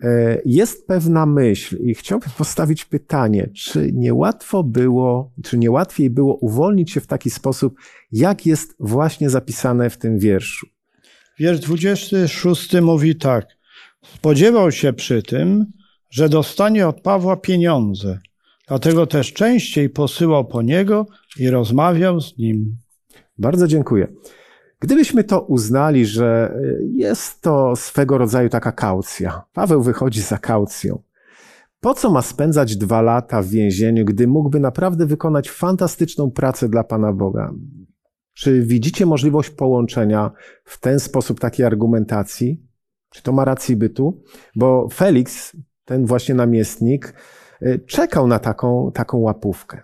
E, 0.03 0.41
Jest 0.45 0.87
pewna 0.87 1.27
myśl 1.27 1.77
i 1.77 1.95
chciałbym 1.95 2.31
postawić 2.39 2.85
pytanie, 2.85 3.51
czy 3.55 3.93
niełatwo 3.93 4.63
było, 4.63 5.33
czy 5.43 5.59
niełatwiej 5.59 6.11
było 6.11 6.35
uwolnić 6.35 6.91
się 6.91 7.01
w 7.01 7.07
taki 7.07 7.31
sposób, 7.31 7.75
jak 8.13 8.47
jest 8.47 8.75
właśnie 8.81 9.31
zapisane 9.31 9.91
w 9.91 9.99
tym 9.99 10.19
wierszu. 10.19 10.67
Wiersz 11.39 11.61
26 11.61 12.81
mówi 12.81 13.17
tak. 13.17 13.47
Spodziewał 14.05 14.73
się 14.73 14.93
przy 14.93 15.23
tym, 15.23 15.67
że 16.11 16.29
dostanie 16.29 16.89
od 16.89 17.01
Pawła 17.01 17.37
pieniądze. 17.37 18.19
Dlatego 18.69 19.07
też 19.07 19.33
częściej 19.33 19.91
posyłał 19.91 20.45
po 20.45 20.63
niego 20.63 21.07
i 21.39 21.51
rozmawiał 21.51 22.21
z 22.21 22.39
nim. 22.39 22.77
Bardzo 23.39 23.67
dziękuję. 23.67 24.09
Gdybyśmy 24.81 25.25
to 25.25 25.41
uznali, 25.41 26.07
że 26.07 26.59
jest 26.93 27.41
to 27.41 27.77
swego 27.77 28.19
rodzaju 28.19 28.49
taka 28.49 28.73
kaucja, 28.73 29.43
Paweł 29.53 29.83
wychodzi 29.83 30.21
za 30.21 30.39
kaucją. 30.39 31.03
Po 31.81 31.95
co 31.95 32.11
ma 32.11 32.23
spędzać 32.23 32.77
dwa 32.77 33.03
lata 33.03 33.43
w 33.43 33.47
więzieniu, 33.47 34.05
gdy 34.05 34.27
mógłby 34.27 34.61
naprawdę 34.61 35.07
wykonać 35.07 35.51
fantastyczną 35.51 36.31
pracę 36.31 36.69
dla 36.69 36.85
Pana 36.85 37.13
Boga? 37.13 37.53
Czy 38.35 38.63
widzicie 38.63 39.07
możliwość 39.07 39.51
połączenia 39.51 40.31
w 40.65 40.81
ten 40.81 41.01
sposób 41.01 41.41
takiej 41.41 41.67
argumentacji? 41.67 42.72
Czy 43.15 43.23
to 43.23 43.33
ma 43.33 43.45
rację 43.45 43.77
bytu? 43.77 44.23
Bo 44.57 44.89
Felix, 44.93 45.57
ten 45.85 46.07
właśnie 46.07 46.35
namiestnik, 46.35 47.15
y, 47.63 47.81
czekał 47.87 48.27
na 48.27 48.39
taką, 48.39 48.93
taką 48.95 49.19
łapówkę. 49.19 49.83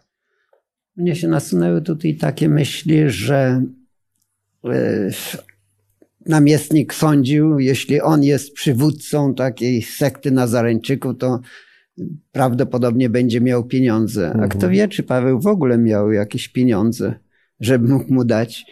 Mnie 0.97 1.17
się 1.17 1.29
nasunęły 1.29 1.83
tutaj 1.83 2.15
takie 2.17 2.49
myśli, 2.49 3.11
że 3.11 3.63
e, 4.65 5.11
namiestnik 6.27 6.95
sądził, 6.95 7.59
jeśli 7.59 8.01
on 8.01 8.23
jest 8.25 8.53
przywódcą 8.53 9.35
takiej 9.35 9.83
sekty 9.83 10.31
nazareńczyków, 10.31 11.19
to 11.19 11.41
prawdopodobnie 12.33 13.11
będzie 13.11 13.41
miał 13.41 13.65
pieniądze. 13.65 14.27
A 14.27 14.33
Mhm. 14.33 14.49
kto 14.49 14.69
wie, 14.69 14.89
czy 14.89 15.03
Paweł 15.03 15.41
w 15.41 15.47
ogóle 15.47 15.79
miał 15.79 16.12
jakieś 16.12 16.49
pieniądze, 16.49 17.14
żeby 17.61 17.88
mógł 17.88 18.14
mu 18.14 18.25
dać. 18.25 18.64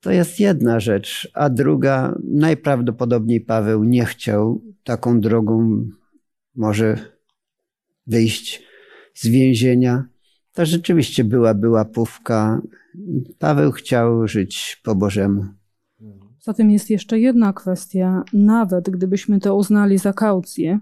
To 0.00 0.10
jest 0.10 0.40
jedna 0.40 0.80
rzecz. 0.80 1.30
A 1.34 1.50
druga, 1.50 2.18
najprawdopodobniej 2.24 3.40
Paweł 3.40 3.84
nie 3.84 4.04
chciał 4.04 4.62
taką 4.84 5.20
drogą 5.20 5.84
może 6.54 6.98
wyjść 8.06 8.62
z 9.14 9.26
więzienia. 9.26 10.04
To 10.52 10.66
rzeczywiście 10.66 11.24
byłaby 11.24 11.68
łapówka. 11.68 12.62
Paweł 13.38 13.72
chciał 13.72 14.28
żyć 14.28 14.80
po 14.84 14.94
Bożemu. 14.94 15.44
Zatem 16.42 16.70
jest 16.70 16.90
jeszcze 16.90 17.18
jedna 17.18 17.52
kwestia. 17.52 18.24
Nawet 18.32 18.90
gdybyśmy 18.90 19.40
to 19.40 19.56
uznali 19.56 19.98
za 19.98 20.12
kaucję, 20.12 20.80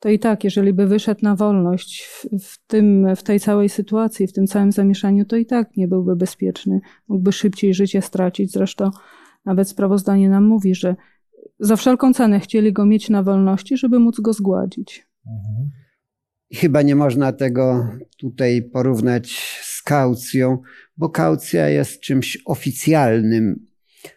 to 0.00 0.08
i 0.08 0.18
tak, 0.18 0.44
jeżeli 0.44 0.72
by 0.72 0.86
wyszedł 0.86 1.20
na 1.22 1.36
wolność 1.36 2.02
w, 2.02 2.26
w, 2.44 2.66
tym, 2.66 3.16
w 3.16 3.22
tej 3.22 3.40
całej 3.40 3.68
sytuacji, 3.68 4.26
w 4.26 4.32
tym 4.32 4.46
całym 4.46 4.72
zamieszaniu, 4.72 5.24
to 5.24 5.36
i 5.36 5.46
tak 5.46 5.76
nie 5.76 5.88
byłby 5.88 6.16
bezpieczny. 6.16 6.80
Mógłby 7.08 7.32
szybciej 7.32 7.74
życie 7.74 8.02
stracić. 8.02 8.52
Zresztą 8.52 8.90
nawet 9.44 9.68
sprawozdanie 9.68 10.28
nam 10.28 10.44
mówi, 10.44 10.74
że 10.74 10.96
za 11.60 11.76
wszelką 11.76 12.12
cenę 12.12 12.40
chcieli 12.40 12.72
go 12.72 12.86
mieć 12.86 13.10
na 13.10 13.22
wolności, 13.22 13.76
żeby 13.76 13.98
móc 13.98 14.20
go 14.20 14.32
zgładzić. 14.32 15.06
Chyba 16.54 16.82
nie 16.82 16.96
można 16.96 17.32
tego 17.32 17.88
tutaj 18.18 18.62
porównać 18.62 19.30
z 19.62 19.82
kaucją, 19.82 20.58
bo 20.96 21.08
kaucja 21.08 21.68
jest 21.68 22.00
czymś 22.00 22.38
oficjalnym. 22.46 23.67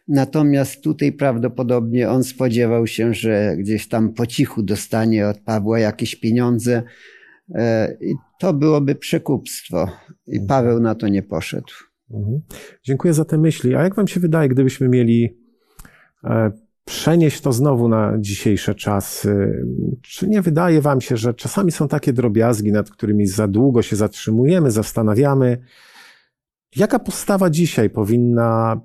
Natomiast 0.07 0.83
tutaj 0.83 1.11
prawdopodobnie 1.11 2.09
on 2.09 2.23
spodziewał 2.23 2.87
się, 2.87 3.13
że 3.13 3.55
gdzieś 3.57 3.87
tam 3.87 4.13
po 4.13 4.25
cichu 4.25 4.63
dostanie 4.63 5.27
od 5.27 5.39
Pawła 5.39 5.79
jakieś 5.79 6.15
pieniądze. 6.15 6.83
E, 7.55 7.97
I 8.01 8.13
to 8.39 8.53
byłoby 8.53 8.95
przekupstwo. 8.95 9.89
I 10.27 10.39
Paweł 10.39 10.79
na 10.79 10.95
to 10.95 11.07
nie 11.07 11.23
poszedł. 11.23 11.73
Mhm. 12.11 12.41
Dziękuję 12.83 13.13
za 13.13 13.25
te 13.25 13.37
myśli. 13.37 13.75
A 13.75 13.83
jak 13.83 13.95
Wam 13.95 14.07
się 14.07 14.19
wydaje, 14.19 14.49
gdybyśmy 14.49 14.89
mieli 14.89 15.37
e, 16.23 16.51
przenieść 16.85 17.41
to 17.41 17.53
znowu 17.53 17.87
na 17.87 18.13
dzisiejsze 18.19 18.75
czasy? 18.75 19.65
Czy 20.01 20.27
nie 20.27 20.41
wydaje 20.41 20.81
Wam 20.81 21.01
się, 21.01 21.17
że 21.17 21.33
czasami 21.33 21.71
są 21.71 21.87
takie 21.87 22.13
drobiazgi, 22.13 22.71
nad 22.71 22.89
którymi 22.89 23.27
za 23.27 23.47
długo 23.47 23.81
się 23.81 23.95
zatrzymujemy, 23.95 24.71
zastanawiamy? 24.71 25.57
Jaka 26.75 26.99
postawa 26.99 27.49
dzisiaj 27.49 27.89
powinna 27.89 28.81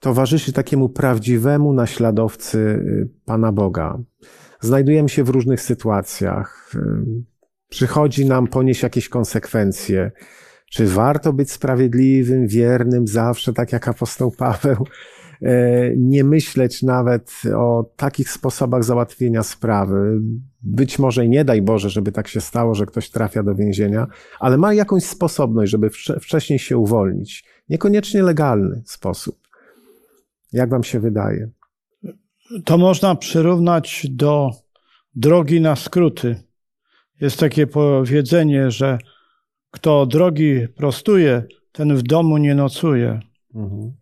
towarzyszyć 0.00 0.54
takiemu 0.54 0.88
prawdziwemu 0.88 1.72
naśladowcy 1.72 2.58
y, 2.58 3.08
Pana 3.24 3.52
Boga? 3.52 3.98
Znajdujemy 4.60 5.08
się 5.08 5.24
w 5.24 5.28
różnych 5.28 5.60
sytuacjach. 5.60 6.72
y, 6.74 6.78
Przychodzi 7.68 8.26
nam 8.26 8.46
ponieść 8.46 8.82
jakieś 8.82 9.08
konsekwencje. 9.08 10.10
Czy 10.70 10.86
warto 10.86 11.32
być 11.32 11.50
sprawiedliwym, 11.50 12.46
wiernym 12.46 13.06
zawsze, 13.06 13.52
tak 13.52 13.72
jak 13.72 13.88
apostoł 13.88 14.30
Paweł? 14.30 14.86
E, 15.42 15.96
Nie 15.96 16.24
myśleć 16.24 16.82
nawet 16.82 17.32
o 17.56 17.90
takich 17.96 18.30
sposobach 18.30 18.84
załatwienia 18.84 19.42
sprawy. 19.42 20.20
Być 20.62 20.98
może 20.98 21.28
nie 21.28 21.44
daj 21.44 21.62
Boże, 21.62 21.90
żeby 21.90 22.12
tak 22.12 22.28
się 22.28 22.40
stało, 22.40 22.74
że 22.74 22.86
ktoś 22.86 23.10
trafia 23.10 23.42
do 23.42 23.54
więzienia, 23.54 24.06
ale 24.40 24.56
ma 24.56 24.74
jakąś 24.74 25.04
sposobność, 25.04 25.72
żeby 25.72 25.88
wcze- 25.88 26.20
wcześniej 26.20 26.58
się 26.58 26.76
uwolnić. 26.78 27.44
Niekoniecznie 27.68 28.22
legalny 28.22 28.82
sposób. 28.86 29.47
Jak 30.52 30.70
Wam 30.70 30.84
się 30.84 31.00
wydaje? 31.00 31.50
To 32.64 32.78
można 32.78 33.14
przyrównać 33.14 34.06
do 34.10 34.50
drogi 35.14 35.60
na 35.60 35.76
skróty. 35.76 36.42
Jest 37.20 37.40
takie 37.40 37.66
powiedzenie, 37.66 38.70
że 38.70 38.98
kto 39.70 40.06
drogi 40.06 40.68
prostuje, 40.76 41.42
ten 41.72 41.96
w 41.96 42.02
domu 42.02 42.38
nie 42.38 42.54
nocuje. 42.54 43.20
Mhm. 43.54 43.92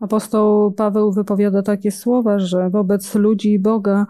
Apostoł 0.00 0.72
Paweł 0.72 1.12
wypowiada 1.12 1.62
takie 1.62 1.90
słowa, 1.90 2.38
że 2.38 2.70
wobec 2.70 3.14
ludzi 3.14 3.52
i 3.52 3.58
Boga 3.58 4.06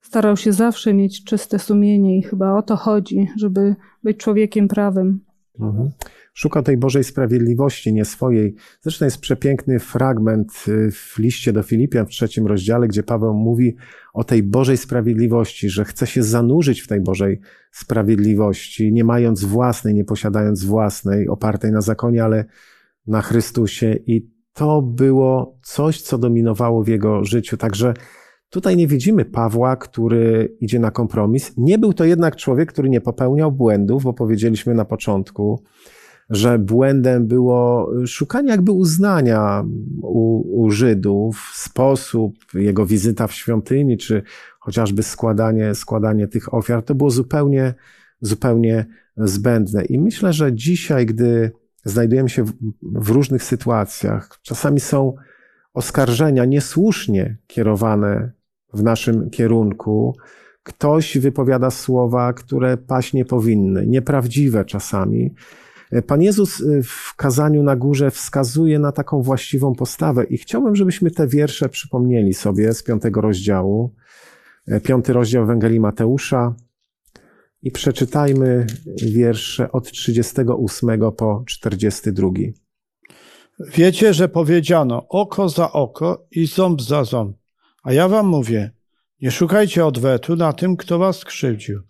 starał 0.00 0.36
się 0.36 0.52
zawsze 0.52 0.94
mieć 0.94 1.24
czyste 1.24 1.58
sumienie 1.58 2.18
i 2.18 2.22
chyba 2.22 2.56
o 2.58 2.62
to 2.62 2.76
chodzi, 2.76 3.28
żeby 3.36 3.76
być 4.02 4.16
człowiekiem 4.16 4.68
prawym. 4.68 5.20
Mhm. 5.60 5.90
Szuka 6.38 6.62
tej 6.62 6.76
Bożej 6.76 7.04
sprawiedliwości, 7.04 7.92
nie 7.92 8.04
swojej. 8.04 8.54
Zresztą 8.80 9.04
jest 9.04 9.20
przepiękny 9.20 9.78
fragment 9.78 10.64
y, 10.68 10.90
w 10.90 11.18
liście 11.18 11.52
do 11.52 11.62
Filipian 11.62 12.06
w 12.06 12.08
trzecim 12.08 12.46
rozdziale, 12.46 12.88
gdzie 12.88 13.02
Paweł 13.02 13.34
mówi 13.34 13.76
o 14.14 14.24
tej 14.24 14.42
Bożej 14.42 14.76
sprawiedliwości, 14.76 15.68
że 15.68 15.84
chce 15.84 16.06
się 16.06 16.22
zanurzyć 16.22 16.80
w 16.80 16.86
tej 16.86 17.00
Bożej 17.00 17.40
sprawiedliwości, 17.72 18.92
nie 18.92 19.04
mając 19.04 19.44
własnej, 19.44 19.94
nie 19.94 20.04
posiadając 20.04 20.64
własnej, 20.64 21.28
opartej 21.28 21.72
na 21.72 21.80
zakonie, 21.80 22.24
ale 22.24 22.44
na 23.06 23.22
Chrystusie. 23.22 23.98
I 24.06 24.30
to 24.52 24.82
było 24.82 25.58
coś, 25.62 26.02
co 26.02 26.18
dominowało 26.18 26.84
w 26.84 26.88
jego 26.88 27.24
życiu. 27.24 27.56
Także 27.56 27.94
tutaj 28.50 28.76
nie 28.76 28.86
widzimy 28.86 29.24
Pawła, 29.24 29.76
który 29.76 30.56
idzie 30.60 30.78
na 30.78 30.90
kompromis. 30.90 31.52
Nie 31.56 31.78
był 31.78 31.92
to 31.92 32.04
jednak 32.04 32.36
człowiek, 32.36 32.72
który 32.72 32.88
nie 32.88 33.00
popełniał 33.00 33.52
błędów, 33.52 34.04
bo 34.04 34.12
powiedzieliśmy 34.12 34.74
na 34.74 34.84
początku, 34.84 35.62
że 36.30 36.58
błędem 36.58 37.26
było 37.26 37.92
szukanie 38.06 38.50
jakby 38.50 38.72
uznania 38.72 39.64
u, 40.02 40.62
u 40.62 40.70
Żydów, 40.70 41.52
sposób, 41.54 42.34
jego 42.54 42.86
wizyta 42.86 43.26
w 43.26 43.32
świątyni, 43.32 43.98
czy 43.98 44.22
chociażby 44.60 45.02
składanie, 45.02 45.74
składanie 45.74 46.28
tych 46.28 46.54
ofiar, 46.54 46.82
to 46.82 46.94
było 46.94 47.10
zupełnie, 47.10 47.74
zupełnie 48.20 48.86
zbędne. 49.16 49.84
I 49.84 49.98
myślę, 49.98 50.32
że 50.32 50.52
dzisiaj, 50.52 51.06
gdy 51.06 51.52
znajdujemy 51.84 52.28
się 52.28 52.44
w, 52.44 52.52
w 52.82 53.10
różnych 53.10 53.42
sytuacjach, 53.42 54.38
czasami 54.42 54.80
są 54.80 55.14
oskarżenia 55.74 56.44
niesłusznie 56.44 57.36
kierowane 57.46 58.32
w 58.74 58.82
naszym 58.82 59.30
kierunku, 59.30 60.16
ktoś 60.62 61.18
wypowiada 61.18 61.70
słowa, 61.70 62.32
które 62.32 62.76
paść 62.76 63.12
nie 63.12 63.24
powinny, 63.24 63.86
nieprawdziwe 63.86 64.64
czasami. 64.64 65.34
Pan 66.06 66.22
Jezus 66.22 66.62
w 66.84 67.16
kazaniu 67.16 67.62
na 67.62 67.76
górze 67.76 68.10
wskazuje 68.10 68.78
na 68.78 68.92
taką 68.92 69.22
właściwą 69.22 69.74
postawę 69.74 70.24
i 70.24 70.38
chciałbym, 70.38 70.76
żebyśmy 70.76 71.10
te 71.10 71.28
wiersze 71.28 71.68
przypomnieli 71.68 72.34
sobie 72.34 72.72
z 72.72 72.82
piątego 72.82 73.20
rozdziału. 73.20 73.94
Piąty 74.82 75.12
rozdział 75.12 75.42
Ewangelii 75.42 75.80
Mateusza 75.80 76.54
i 77.62 77.70
przeczytajmy 77.70 78.66
wiersze 79.02 79.72
od 79.72 79.92
38 79.92 81.00
po 81.16 81.44
42. 81.46 82.28
Wiecie, 83.60 84.14
że 84.14 84.28
powiedziano 84.28 85.08
oko 85.08 85.48
za 85.48 85.72
oko 85.72 86.26
i 86.30 86.46
ząb 86.46 86.82
za 86.82 87.04
ząb. 87.04 87.36
A 87.82 87.92
ja 87.92 88.08
wam 88.08 88.26
mówię, 88.26 88.70
nie 89.22 89.30
szukajcie 89.30 89.86
odwetu 89.86 90.36
na 90.36 90.52
tym, 90.52 90.76
kto 90.76 90.98
was 90.98 91.18
skrzywdził. 91.18 91.80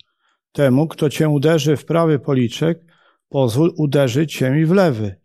Temu, 0.53 0.89
kto 0.89 1.11
cię 1.11 1.29
uderzy 1.29 1.77
w 1.77 1.85
prawy 1.85 2.19
policzek, 2.19 2.88
pozwól 3.29 3.73
uderzyć 3.77 4.35
cię 4.35 4.61
i 4.61 4.67
w 4.67 4.73
lewy. 4.73 5.21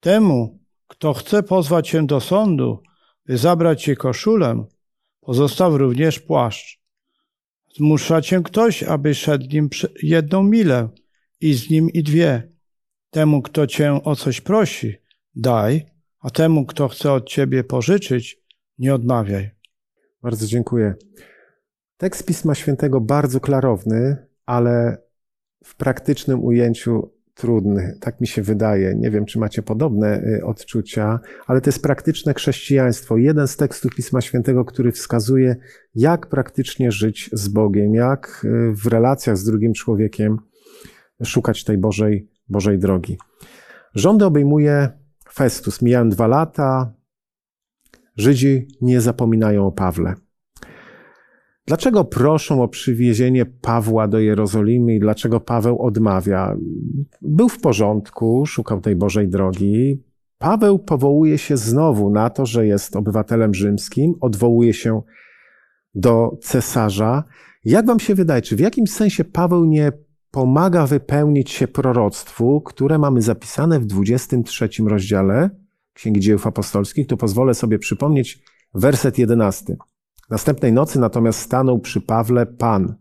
Temu, 0.00 0.58
kto 0.86 1.14
chce 1.14 1.42
pozwać 1.42 1.88
cię 1.88 2.06
do 2.06 2.20
sądu, 2.20 2.82
by 3.26 3.38
zabrać 3.38 3.82
ci 3.82 3.96
koszulę, 3.96 4.64
pozostaw 5.20 5.74
również 5.74 6.20
płaszcz. 6.20 6.80
Zmusza 7.74 8.22
cię 8.22 8.40
ktoś, 8.44 8.82
aby 8.82 9.14
szedł 9.14 9.46
nim 9.52 9.68
jedną 10.02 10.42
milę 10.42 10.88
i 11.40 11.54
z 11.54 11.70
nim 11.70 11.90
i 11.90 12.02
dwie. 12.02 12.52
Temu, 13.10 13.42
kto 13.42 13.66
cię 13.66 14.00
o 14.04 14.16
coś 14.16 14.40
prosi, 14.40 14.94
daj, 15.34 15.86
a 16.20 16.30
temu, 16.30 16.66
kto 16.66 16.88
chce 16.88 17.12
od 17.12 17.28
ciebie 17.28 17.64
pożyczyć, 17.64 18.38
nie 18.78 18.94
odmawiaj. 18.94 19.50
Bardzo 20.22 20.46
dziękuję. 20.46 20.94
Tekst 21.96 22.26
Pisma 22.26 22.54
Świętego 22.54 23.00
bardzo 23.00 23.40
klarowny, 23.40 24.26
ale 24.46 25.05
w 25.66 25.76
praktycznym 25.76 26.44
ujęciu 26.44 27.10
trudny. 27.34 27.98
Tak 28.00 28.20
mi 28.20 28.26
się 28.26 28.42
wydaje. 28.42 28.94
Nie 28.94 29.10
wiem, 29.10 29.24
czy 29.24 29.38
macie 29.38 29.62
podobne 29.62 30.22
y, 30.22 30.44
odczucia, 30.44 31.20
ale 31.46 31.60
to 31.60 31.70
jest 31.70 31.82
praktyczne 31.82 32.34
chrześcijaństwo. 32.34 33.16
Jeden 33.16 33.48
z 33.48 33.56
tekstów 33.56 33.94
Pisma 33.94 34.20
Świętego, 34.20 34.64
który 34.64 34.92
wskazuje, 34.92 35.56
jak 35.94 36.26
praktycznie 36.26 36.92
żyć 36.92 37.30
z 37.32 37.48
Bogiem, 37.48 37.94
jak 37.94 38.44
y, 38.44 38.72
w 38.72 38.86
relacjach 38.86 39.36
z 39.36 39.44
drugim 39.44 39.72
człowiekiem 39.72 40.38
szukać 41.24 41.64
tej 41.64 41.78
Bożej, 41.78 42.30
Bożej 42.48 42.78
drogi. 42.78 43.18
Rządy 43.94 44.24
obejmuje 44.24 44.88
Festus. 45.32 45.82
Mijają 45.82 46.08
dwa 46.08 46.26
lata. 46.26 46.94
Żydzi 48.16 48.68
nie 48.80 49.00
zapominają 49.00 49.66
o 49.66 49.72
Pawle. 49.72 50.14
Dlaczego 51.66 52.04
proszą 52.04 52.62
o 52.62 52.68
przywiezienie 52.68 53.46
Pawła 53.46 54.08
do 54.08 54.18
Jerozolimy 54.18 54.94
i 54.94 55.00
dlaczego 55.00 55.40
Paweł 55.40 55.82
odmawia? 55.82 56.56
Był 57.22 57.48
w 57.48 57.60
porządku, 57.60 58.46
szukał 58.46 58.80
tej 58.80 58.96
Bożej 58.96 59.28
drogi. 59.28 60.02
Paweł 60.38 60.78
powołuje 60.78 61.38
się 61.38 61.56
znowu 61.56 62.10
na 62.10 62.30
to, 62.30 62.46
że 62.46 62.66
jest 62.66 62.96
obywatelem 62.96 63.54
rzymskim, 63.54 64.14
odwołuje 64.20 64.74
się 64.74 65.02
do 65.94 66.38
cesarza. 66.42 67.24
Jak 67.64 67.86
wam 67.86 68.00
się 68.00 68.14
wydaje, 68.14 68.42
czy 68.42 68.56
w 68.56 68.60
jakimś 68.60 68.90
sensie 68.90 69.24
Paweł 69.24 69.64
nie 69.64 69.92
pomaga 70.30 70.86
wypełnić 70.86 71.50
się 71.50 71.68
proroctwu, 71.68 72.60
które 72.60 72.98
mamy 72.98 73.22
zapisane 73.22 73.80
w 73.80 73.86
23 73.86 74.68
rozdziale 74.86 75.50
Księgi 75.92 76.20
Dziejów 76.20 76.46
Apostolskich? 76.46 77.06
Tu 77.06 77.16
pozwolę 77.16 77.54
sobie 77.54 77.78
przypomnieć 77.78 78.42
werset 78.74 79.18
11. 79.18 79.76
Następnej 80.30 80.72
nocy 80.72 81.00
natomiast 81.00 81.38
stanął 81.40 81.78
przy 81.78 82.00
Pawle 82.00 82.46
Pan. 82.46 82.94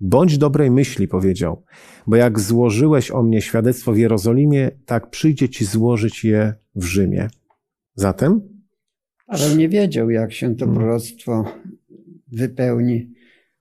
Bądź 0.00 0.38
dobrej 0.38 0.70
myśli, 0.70 1.08
powiedział, 1.08 1.64
bo 2.06 2.16
jak 2.16 2.40
złożyłeś 2.40 3.10
o 3.10 3.22
mnie 3.22 3.40
świadectwo 3.40 3.92
w 3.92 3.98
Jerozolimie, 3.98 4.70
tak 4.86 5.10
przyjdzie 5.10 5.48
ci 5.48 5.64
złożyć 5.64 6.24
je 6.24 6.54
w 6.74 6.84
Rzymie. 6.84 7.28
Zatem? 7.94 8.40
Ale 9.26 9.56
nie 9.56 9.68
wiedział, 9.68 10.10
jak 10.10 10.32
się 10.32 10.56
to 10.56 10.64
hmm. 10.64 10.76
proroctwo 10.76 11.44
wypełni. 12.32 13.12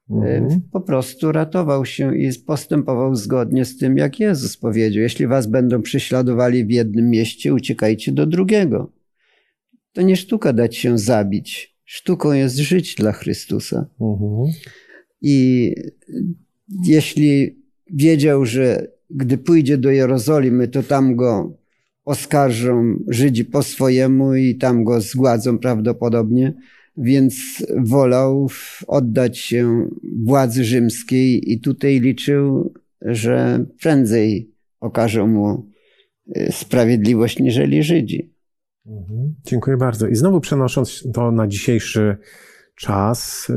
Mhm. 0.10 0.62
Po 0.72 0.82
prostu 0.82 1.32
ratował 1.32 1.86
się 1.86 2.18
i 2.18 2.30
postępował 2.48 3.16
zgodnie 3.16 3.66
z 3.66 3.78
tym, 3.78 3.98
jak 3.98 4.20
Jezus 4.20 4.58
powiedział. 4.58 5.02
Jeśli 5.02 5.28
was 5.28 5.48
będą 5.48 5.82
prześladowali 5.82 6.66
w 6.66 6.72
jednym 6.72 7.10
mieście, 7.10 7.54
uciekajcie 7.54 8.12
do 8.12 8.26
drugiego. 8.26 8.92
To 9.94 10.02
nie 10.02 10.16
sztuka 10.16 10.54
dać 10.54 10.76
się 10.76 10.98
zabić 10.98 11.79
Sztuką 11.92 12.32
jest 12.32 12.58
żyć 12.58 12.96
dla 12.96 13.12
Chrystusa. 13.12 13.86
Mhm. 14.02 14.54
I 15.22 15.76
jeśli 16.86 17.56
wiedział, 17.94 18.46
że 18.46 18.88
gdy 19.10 19.38
pójdzie 19.38 19.78
do 19.78 19.92
Jerozolimy, 19.92 20.68
to 20.68 20.84
tam 20.84 21.16
go 21.16 21.58
oskarżą 22.06 23.00
Żydzi 23.08 23.46
po 23.46 23.64
swojemu 23.64 24.36
i 24.36 24.56
tam 24.56 24.84
go 24.84 25.02
zgładzą 25.02 25.58
prawdopodobnie, 25.58 26.54
więc 26.98 27.36
wolał 27.78 28.50
oddać 28.88 29.38
się 29.38 29.90
władzy 30.24 30.64
rzymskiej 30.64 31.52
i 31.52 31.60
tutaj 31.60 32.00
liczył, 32.00 32.74
że 33.02 33.66
prędzej 33.82 34.52
okażą 34.80 35.28
mu 35.28 35.66
y, 36.38 36.52
sprawiedliwość 36.52 37.40
niżeli 37.40 37.84
Żydzi. 37.84 38.39
Mhm. 38.86 39.36
Dziękuję 39.46 39.78
bardzo. 39.78 40.08
I 40.08 40.16
znowu 40.16 40.40
przenosząc 40.40 41.04
to 41.14 41.32
na 41.32 41.48
dzisiejszy 41.48 42.18
czas, 42.80 43.50
y, 43.50 43.54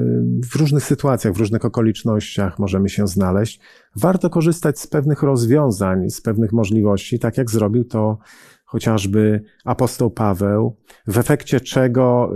w 0.52 0.56
różnych 0.56 0.84
sytuacjach, 0.84 1.34
w 1.34 1.38
różnych 1.38 1.64
okolicznościach 1.64 2.58
możemy 2.58 2.88
się 2.88 3.06
znaleźć. 3.06 3.60
Warto 3.96 4.30
korzystać 4.30 4.80
z 4.80 4.86
pewnych 4.86 5.22
rozwiązań, 5.22 6.10
z 6.10 6.20
pewnych 6.20 6.52
możliwości, 6.52 7.18
tak 7.18 7.38
jak 7.38 7.50
zrobił 7.50 7.84
to 7.84 8.18
chociażby 8.64 9.42
apostoł 9.64 10.10
Paweł, 10.10 10.76
w 11.06 11.18
efekcie 11.18 11.60
czego 11.60 12.32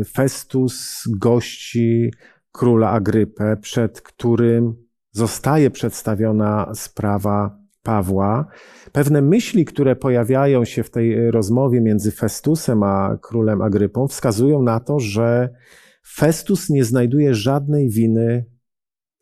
y, 0.00 0.04
Festus 0.04 1.04
gości 1.18 2.10
króla 2.52 2.90
Agrypę, 2.90 3.56
przed 3.56 4.00
którym 4.00 4.74
zostaje 5.12 5.70
przedstawiona 5.70 6.70
sprawa 6.74 7.58
Pawła. 7.82 8.46
Pewne 8.92 9.22
myśli, 9.22 9.64
które 9.64 9.96
pojawiają 9.96 10.64
się 10.64 10.82
w 10.82 10.90
tej 10.90 11.30
rozmowie 11.30 11.80
między 11.80 12.10
Festusem 12.10 12.82
a 12.82 13.18
królem 13.22 13.62
Agrypą, 13.62 14.08
wskazują 14.08 14.62
na 14.62 14.80
to, 14.80 15.00
że 15.00 15.54
Festus 16.06 16.70
nie 16.70 16.84
znajduje 16.84 17.34
żadnej 17.34 17.90
winy 17.90 18.44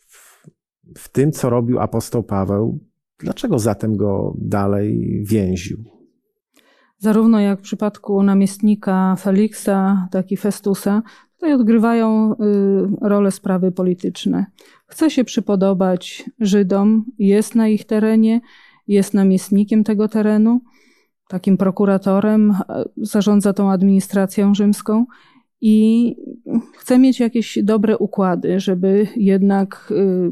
w, 0.07 0.47
w 0.99 1.09
tym, 1.09 1.33
co 1.33 1.51
robił 1.51 1.79
apostoł 1.79 2.23
Paweł. 2.23 2.79
Dlaczego 3.19 3.59
zatem 3.59 3.97
go 3.97 4.35
dalej 4.39 5.23
więził? 5.25 5.85
Zarówno 6.99 7.41
jak 7.41 7.59
w 7.59 7.63
przypadku 7.63 8.23
namiestnika 8.23 9.17
Feliksa, 9.17 10.09
tak 10.11 10.33
i 10.33 10.37
Festusa, 10.37 11.03
tutaj 11.35 11.53
odgrywają 11.53 12.33
y, 12.33 12.37
rolę 13.01 13.31
sprawy 13.31 13.73
polityczne. 13.73 14.47
Chce 14.87 15.11
się 15.11 15.25
przypodobać 15.25 16.31
Żydom, 16.41 17.05
jest 17.19 17.55
na 17.55 17.69
ich 17.69 17.87
terenie, 17.87 18.41
jest 18.89 19.15
namiestnikiem 19.15 19.85
tego 19.85 20.09
terenu, 20.09 20.61
takim 21.29 21.57
prokuratorem, 21.57 22.55
zarządza 22.97 23.53
tą 23.53 23.71
administracją 23.71 24.55
rzymską 24.55 25.05
i 25.61 26.17
chce 26.73 26.99
mieć 26.99 27.21
jakieś 27.21 27.59
dobre 27.63 27.99
układy, 27.99 28.61
żeby 28.61 29.07
jednak 29.17 29.89
y, 29.91 30.31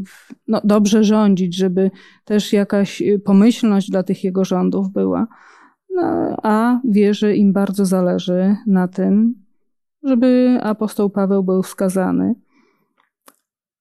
no, 0.49 0.61
dobrze 0.65 1.05
rządzić, 1.05 1.57
żeby 1.57 1.91
też 2.25 2.53
jakaś 2.53 3.03
pomyślność 3.25 3.91
dla 3.91 4.03
tych 4.03 4.25
jego 4.25 4.45
rządów 4.45 4.93
była. 4.93 5.27
No, 5.91 6.37
a 6.43 6.81
wie, 6.85 7.15
że 7.15 7.37
im 7.37 7.53
bardzo 7.53 7.85
zależy 7.85 8.57
na 8.67 8.89
tym, 8.89 9.35
żeby 10.03 10.59
apostoł 10.63 11.11
Paweł 11.11 11.43
był 11.43 11.63
wskazany. 11.63 12.35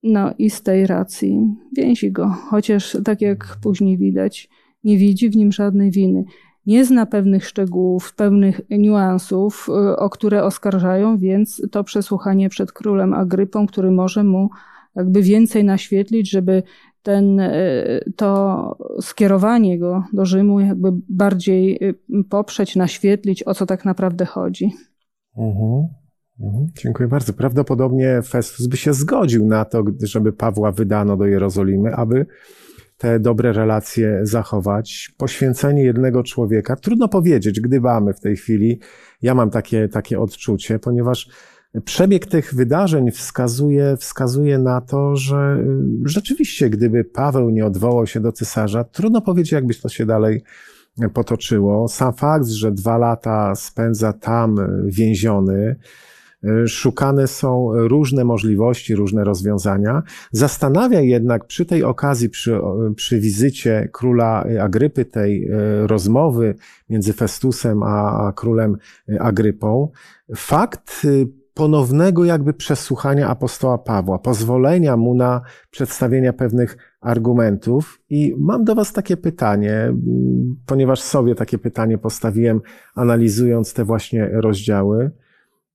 No 0.04 0.34
i 0.38 0.50
z 0.50 0.62
tej 0.62 0.88
racji 0.88 1.56
więzi 1.78 2.12
go, 2.12 2.30
chociaż 2.30 2.98
tak 3.06 3.22
jak 3.22 3.58
później 3.62 3.98
widać, 3.98 4.50
nie 4.86 4.98
widzi 4.98 5.30
w 5.30 5.36
nim 5.36 5.52
żadnej 5.52 5.92
winy. 5.92 6.24
Nie 6.66 6.86
zna 6.86 7.06
pewnych 7.06 7.48
szczegółów, 7.48 8.16
pewnych 8.16 8.62
niuansów, 8.70 9.68
y, 9.70 9.98
o 9.98 10.10
które 10.10 10.44
oskarżają, 10.44 11.18
więc 11.18 11.62
to 11.72 11.84
przesłuchanie 11.84 12.50
przed 12.50 12.72
królem 12.72 13.14
Agrypą, 13.14 13.68
który 13.68 13.92
może 13.92 14.24
mu 14.24 14.50
jakby 14.96 15.22
więcej 15.22 15.64
naświetlić, 15.64 16.30
żeby 16.30 16.64
ten, 17.04 17.42
to 18.16 18.78
skierowanie 19.02 19.80
go 19.80 20.04
do 20.14 20.26
Rzymu 20.26 20.60
jakby 20.60 20.92
bardziej 21.10 21.80
poprzeć, 22.30 22.76
naświetlić, 22.76 23.44
o 23.44 23.54
co 23.54 23.66
tak 23.66 23.86
naprawdę 23.86 24.26
chodzi. 24.26 24.72
Mhm. 25.38 25.88
Mhm. 26.40 26.68
Dziękuję 26.78 27.10
bardzo. 27.10 27.34
Prawdopodobnie 27.34 28.22
Festus 28.22 28.68
by 28.68 28.78
się 28.78 28.94
zgodził 28.94 29.46
na 29.46 29.66
to, 29.66 29.84
żeby 30.04 30.34
Pawła 30.34 30.72
wydano 30.72 31.18
do 31.18 31.26
Jerozolimy, 31.26 31.96
aby 31.96 32.26
te 32.98 33.20
dobre 33.20 33.54
relacje 33.54 34.20
zachować. 34.24 35.14
Poświęcenie 35.18 35.84
jednego 35.84 36.24
człowieka, 36.24 36.76
trudno 36.76 37.08
powiedzieć, 37.08 37.62
gdy 37.62 37.82
mamy 37.82 38.14
w 38.14 38.20
tej 38.20 38.36
chwili. 38.36 38.80
Ja 39.22 39.36
mam 39.36 39.50
takie, 39.50 39.88
takie 39.88 40.20
odczucie, 40.20 40.80
ponieważ 40.80 41.30
przebieg 41.86 42.26
tych 42.26 42.54
wydarzeń 42.54 43.12
wskazuje, 43.12 43.98
wskazuje 43.98 44.60
na 44.60 44.82
to, 44.82 45.16
że 45.16 45.58
y, 46.06 46.10
rzeczywiście, 46.10 46.70
gdyby 46.70 47.04
Paweł 47.04 47.50
nie 47.50 47.66
odwołał 47.66 48.08
się 48.08 48.20
do 48.20 48.32
cesarza, 48.32 48.84
trudno 48.84 49.22
powiedzieć, 49.22 49.52
jakby 49.52 49.74
to 49.74 49.90
się 49.90 50.06
dalej 50.06 50.44
potoczyło. 51.14 51.88
Sam 51.88 52.14
fakt, 52.14 52.48
że 52.48 52.72
dwa 52.72 52.98
lata 52.98 53.56
spędza 53.56 54.14
tam 54.14 54.56
więziony, 54.86 55.76
szukane 56.68 57.28
są 57.28 57.70
różne 57.74 58.24
możliwości, 58.24 58.96
różne 58.96 59.24
rozwiązania. 59.24 60.04
Zastanawia 60.32 61.02
jednak 61.02 61.46
przy 61.46 61.66
tej 61.66 61.84
okazji, 61.84 62.30
przy, 62.30 62.60
przy 62.96 63.20
wizycie 63.20 63.90
króla 63.92 64.46
Agrypy, 64.62 65.06
tej 65.06 65.48
e, 65.48 65.88
rozmowy 65.88 66.56
między 66.90 67.14
Festusem 67.14 67.84
a, 67.84 68.28
a 68.28 68.34
królem 68.34 68.78
Agrypą, 69.20 69.92
fakt 70.36 71.08
ponownego 71.56 72.26
jakby 72.26 72.54
przesłuchania 72.54 73.28
apostoła 73.28 73.78
Pawła, 73.78 74.20
pozwolenia 74.20 74.98
mu 74.98 75.16
na 75.16 75.42
przedstawienia 75.72 76.34
pewnych 76.34 76.78
argumentów. 77.02 78.02
I 78.10 78.36
mam 78.38 78.64
do 78.64 78.76
Was 78.76 78.94
takie 78.94 79.18
pytanie, 79.18 79.94
ponieważ 80.66 81.02
sobie 81.02 81.36
takie 81.36 81.58
pytanie 81.58 81.98
postawiłem, 81.98 82.62
analizując 82.96 83.74
te 83.74 83.84
właśnie 83.84 84.30
rozdziały. 84.34 85.12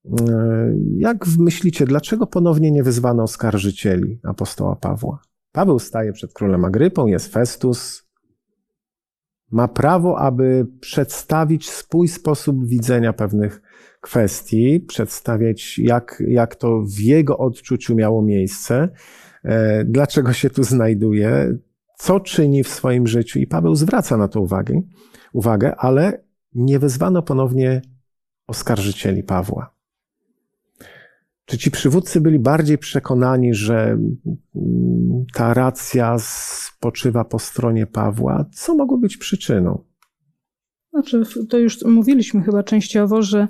E, 0.04 0.74
jak 0.96 1.26
myślicie, 1.38 1.86
dlaczego 1.86 2.26
ponownie 2.26 2.70
nie 2.70 2.82
wyzwano 2.82 3.22
oskarżycieli 3.22 4.20
apostoła 4.22 4.76
Pawła? 4.76 5.22
Paweł 5.52 5.78
staje 5.78 6.12
przed 6.12 6.32
królem 6.32 6.64
Agrypą, 6.64 7.06
jest 7.06 7.32
Festus. 7.32 8.10
Ma 9.50 9.68
prawo, 9.68 10.18
aby 10.18 10.66
przedstawić 10.80 11.70
swój 11.70 12.08
sposób 12.08 12.66
widzenia 12.66 13.12
pewnych 13.12 13.62
kwestii, 14.00 14.80
przedstawiać, 14.80 15.78
jak, 15.78 16.22
jak 16.28 16.56
to 16.56 16.82
w 16.82 17.00
jego 17.00 17.38
odczuciu 17.38 17.94
miało 17.94 18.22
miejsce, 18.22 18.88
e, 19.44 19.84
dlaczego 19.84 20.32
się 20.32 20.50
tu 20.50 20.64
znajduje, 20.64 21.58
co 21.96 22.20
czyni 22.20 22.64
w 22.64 22.68
swoim 22.68 23.06
życiu. 23.06 23.38
I 23.38 23.46
Paweł 23.46 23.74
zwraca 23.74 24.16
na 24.16 24.28
to 24.28 24.40
uwagę, 24.40 24.82
uwagę 25.32 25.76
ale 25.76 26.24
nie 26.54 26.78
wezwano 26.78 27.22
ponownie 27.22 27.82
oskarżycieli 28.46 29.22
Pawła. 29.22 29.79
Czy 31.50 31.58
ci 31.58 31.70
przywódcy 31.70 32.20
byli 32.20 32.38
bardziej 32.38 32.78
przekonani, 32.78 33.54
że 33.54 33.84
mm, 33.86 35.24
ta 35.34 35.54
racja 35.54 36.16
spoczywa 36.18 37.24
po 37.24 37.38
stronie 37.38 37.86
Pawła? 37.86 38.44
Co 38.52 38.74
mogło 38.74 38.98
być 38.98 39.16
przyczyną? 39.16 39.84
Znaczy, 40.90 41.22
to 41.48 41.58
już 41.58 41.84
mówiliśmy 41.84 42.42
chyba 42.42 42.62
częściowo, 42.62 43.22
że 43.22 43.48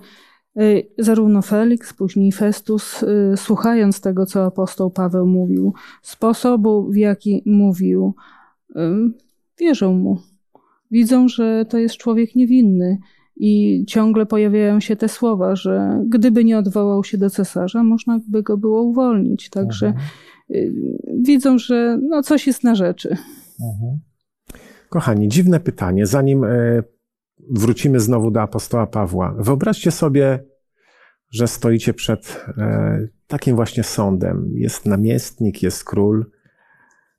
y, 0.61 0.87
zarówno 0.99 1.43
Felix, 1.43 1.93
później 1.93 2.33
Festus, 2.33 3.03
y, 3.03 3.35
słuchając 3.37 4.01
tego, 4.01 4.27
co 4.27 4.45
apostoł 4.45 4.91
Paweł 4.91 5.27
mówił, 5.27 5.75
sposobu, 6.03 6.91
w 6.91 6.97
jaki 6.97 7.43
mówił, 7.47 8.15
wierzą 9.59 9.93
mu. 9.93 10.19
Widzą, 10.91 11.29
że 11.29 11.65
to 11.69 11.79
jest 11.79 11.97
człowiek 11.97 12.35
niewinny 12.35 12.99
i 13.43 13.85
ciągle 13.87 14.27
pojawiają 14.27 14.81
się 14.81 14.97
te 14.97 15.09
słowa, 15.09 15.57
że 15.57 16.03
gdyby 16.09 16.45
nie 16.45 16.59
odwołał 16.59 17.05
się 17.05 17.19
do 17.19 17.31
cesarza, 17.31 17.85
można 17.85 18.21
by 18.29 18.43
go 18.43 18.57
było 18.57 18.83
uwolnić. 18.83 19.51
Także 19.51 19.87
mhm. 19.87 20.07
Y, 20.51 20.73
widzą, 21.23 21.59
że 21.59 21.99
no 22.09 22.23
coś 22.23 22.47
jest 22.47 22.65
na 22.65 22.75
rzeczy. 22.75 23.09
Mhm. 23.61 24.01
Kochani, 24.89 25.29
dziwne 25.29 25.61
pytanie. 25.61 26.07
Zanim 26.07 26.45
e, 26.45 26.83
wrócimy 27.51 28.01
znowu 28.01 28.31
do 28.31 28.43
apostoła 28.43 28.87
Pawła, 28.87 29.35
wyobraźcie 29.39 29.91
sobie, 29.91 30.45
że 31.31 31.49
stoicie 31.49 31.95
przed 31.95 32.47
e, 32.59 32.99
takim 33.27 33.57
właśnie 33.57 33.85
sądem. 33.85 34.53
Jest 34.55 34.87
namiestnik, 34.87 35.63
jest 35.63 35.85
król. 35.85 36.31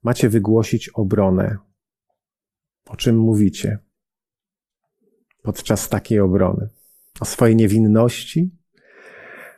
Macie 0.03 0.29
wygłosić 0.29 0.89
obronę. 0.89 1.57
O 2.89 2.95
czym 2.95 3.17
mówicie? 3.17 3.79
Podczas 5.41 5.89
takiej 5.89 6.19
obrony. 6.19 6.69
O 7.19 7.25
swojej 7.25 7.55
niewinności. 7.55 8.51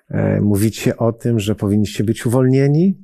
E, 0.10 0.42
mówicie 0.42 0.98
o 0.98 1.12
tym, 1.14 1.40
że 1.40 1.56
powinniście 1.56 2.04
być 2.04 2.26
uwolnieni. 2.26 2.98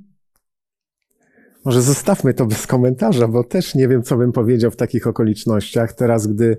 Może 1.65 1.81
zostawmy 1.81 2.33
to 2.33 2.45
bez 2.45 2.67
komentarza, 2.67 3.27
bo 3.27 3.43
też 3.43 3.75
nie 3.75 3.87
wiem, 3.87 4.03
co 4.03 4.17
bym 4.17 4.31
powiedział 4.31 4.71
w 4.71 4.75
takich 4.75 5.07
okolicznościach. 5.07 5.93
Teraz, 5.93 6.27
gdy 6.27 6.57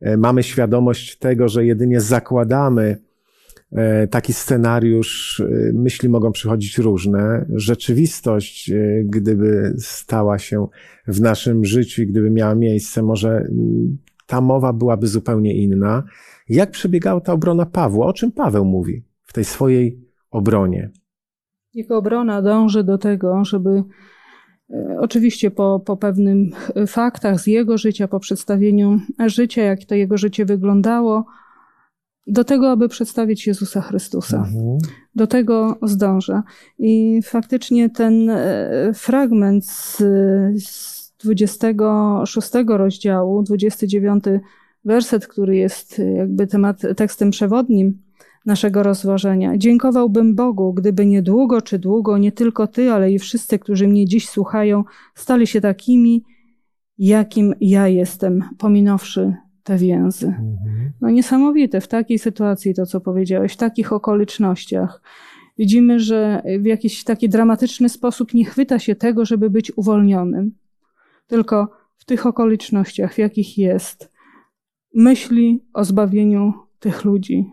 e, 0.00 0.16
mamy 0.16 0.42
świadomość 0.42 1.18
tego, 1.18 1.48
że 1.48 1.66
jedynie 1.66 2.00
zakładamy 2.00 2.98
e, 3.72 4.06
taki 4.06 4.32
scenariusz, 4.32 5.42
myśli 5.72 6.08
mogą 6.08 6.32
przychodzić 6.32 6.78
różne. 6.78 7.46
Rzeczywistość, 7.54 8.70
gdyby 9.04 9.74
stała 9.78 10.38
się 10.38 10.66
w 11.06 11.20
naszym 11.20 11.64
życiu 11.64 12.02
i 12.02 12.06
gdyby 12.06 12.30
miała 12.30 12.54
miejsce, 12.54 13.02
może 13.02 13.48
ta 14.30 14.40
mowa 14.40 14.72
byłaby 14.72 15.06
zupełnie 15.06 15.54
inna. 15.54 16.02
Jak 16.48 16.70
przebiegała 16.70 17.20
ta 17.20 17.32
obrona 17.32 17.66
Pawła? 17.66 18.06
O 18.06 18.12
czym 18.12 18.32
Paweł 18.32 18.64
mówi 18.64 19.04
w 19.22 19.32
tej 19.32 19.44
swojej 19.44 20.00
obronie? 20.30 20.90
Jego 21.74 21.98
obrona 21.98 22.42
dąży 22.42 22.84
do 22.84 22.98
tego, 22.98 23.44
żeby 23.44 23.82
e, 24.70 24.96
Oczywiście 25.00 25.50
po, 25.50 25.80
po 25.80 25.96
pewnych 25.96 26.70
faktach 26.86 27.40
z 27.40 27.46
jego 27.46 27.78
życia, 27.78 28.08
po 28.08 28.20
przedstawieniu 28.20 29.00
życia, 29.26 29.62
jak 29.62 29.84
to 29.84 29.94
jego 29.94 30.18
życie 30.18 30.44
wyglądało, 30.44 31.24
do 32.26 32.44
tego, 32.44 32.70
aby 32.70 32.88
przedstawić 32.88 33.46
Jezusa 33.46 33.80
Chrystusa. 33.80 34.36
Mhm. 34.36 34.78
Do 35.14 35.26
tego 35.26 35.78
zdąża. 35.82 36.42
I 36.78 37.20
faktycznie 37.22 37.90
ten 37.90 38.30
e, 38.30 38.90
fragment 38.94 39.66
z, 39.66 39.96
z 40.64 40.99
26 41.24 42.50
rozdziału, 42.66 43.42
29 43.42 44.24
werset, 44.84 45.26
który 45.26 45.56
jest 45.56 45.98
y, 45.98 46.12
jakby 46.12 46.46
temat, 46.46 46.82
tekstem 46.96 47.30
przewodnim 47.30 47.98
naszego 48.46 48.82
rozważenia. 48.82 49.58
Dziękowałbym 49.58 50.34
Bogu, 50.34 50.74
gdyby 50.74 51.06
niedługo 51.06 51.62
czy 51.62 51.78
długo 51.78 52.18
nie 52.18 52.32
tylko 52.32 52.66
Ty, 52.66 52.92
ale 52.92 53.12
i 53.12 53.18
wszyscy, 53.18 53.58
którzy 53.58 53.88
mnie 53.88 54.06
dziś 54.06 54.28
słuchają, 54.28 54.84
stali 55.14 55.46
się 55.46 55.60
takimi, 55.60 56.24
jakim 56.98 57.54
ja 57.60 57.88
jestem, 57.88 58.44
pominąwszy 58.58 59.34
te 59.62 59.76
więzy. 59.76 60.26
Mhm. 60.26 60.92
No 61.00 61.10
niesamowite 61.10 61.80
w 61.80 61.88
takiej 61.88 62.18
sytuacji 62.18 62.74
to, 62.74 62.86
co 62.86 63.00
powiedziałeś, 63.00 63.52
w 63.52 63.56
takich 63.56 63.92
okolicznościach. 63.92 65.02
Widzimy, 65.58 66.00
że 66.00 66.42
w 66.60 66.64
jakiś 66.64 67.04
taki 67.04 67.28
dramatyczny 67.28 67.88
sposób 67.88 68.34
nie 68.34 68.44
chwyta 68.44 68.78
się 68.78 68.94
tego, 68.94 69.24
żeby 69.24 69.50
być 69.50 69.72
uwolnionym 69.78 70.52
tylko 71.30 71.68
w 71.96 72.04
tych 72.04 72.26
okolicznościach, 72.26 73.14
w 73.14 73.18
jakich 73.18 73.58
jest, 73.58 74.12
myśli 74.94 75.64
o 75.74 75.84
zbawieniu 75.84 76.52
tych 76.78 77.04
ludzi. 77.04 77.46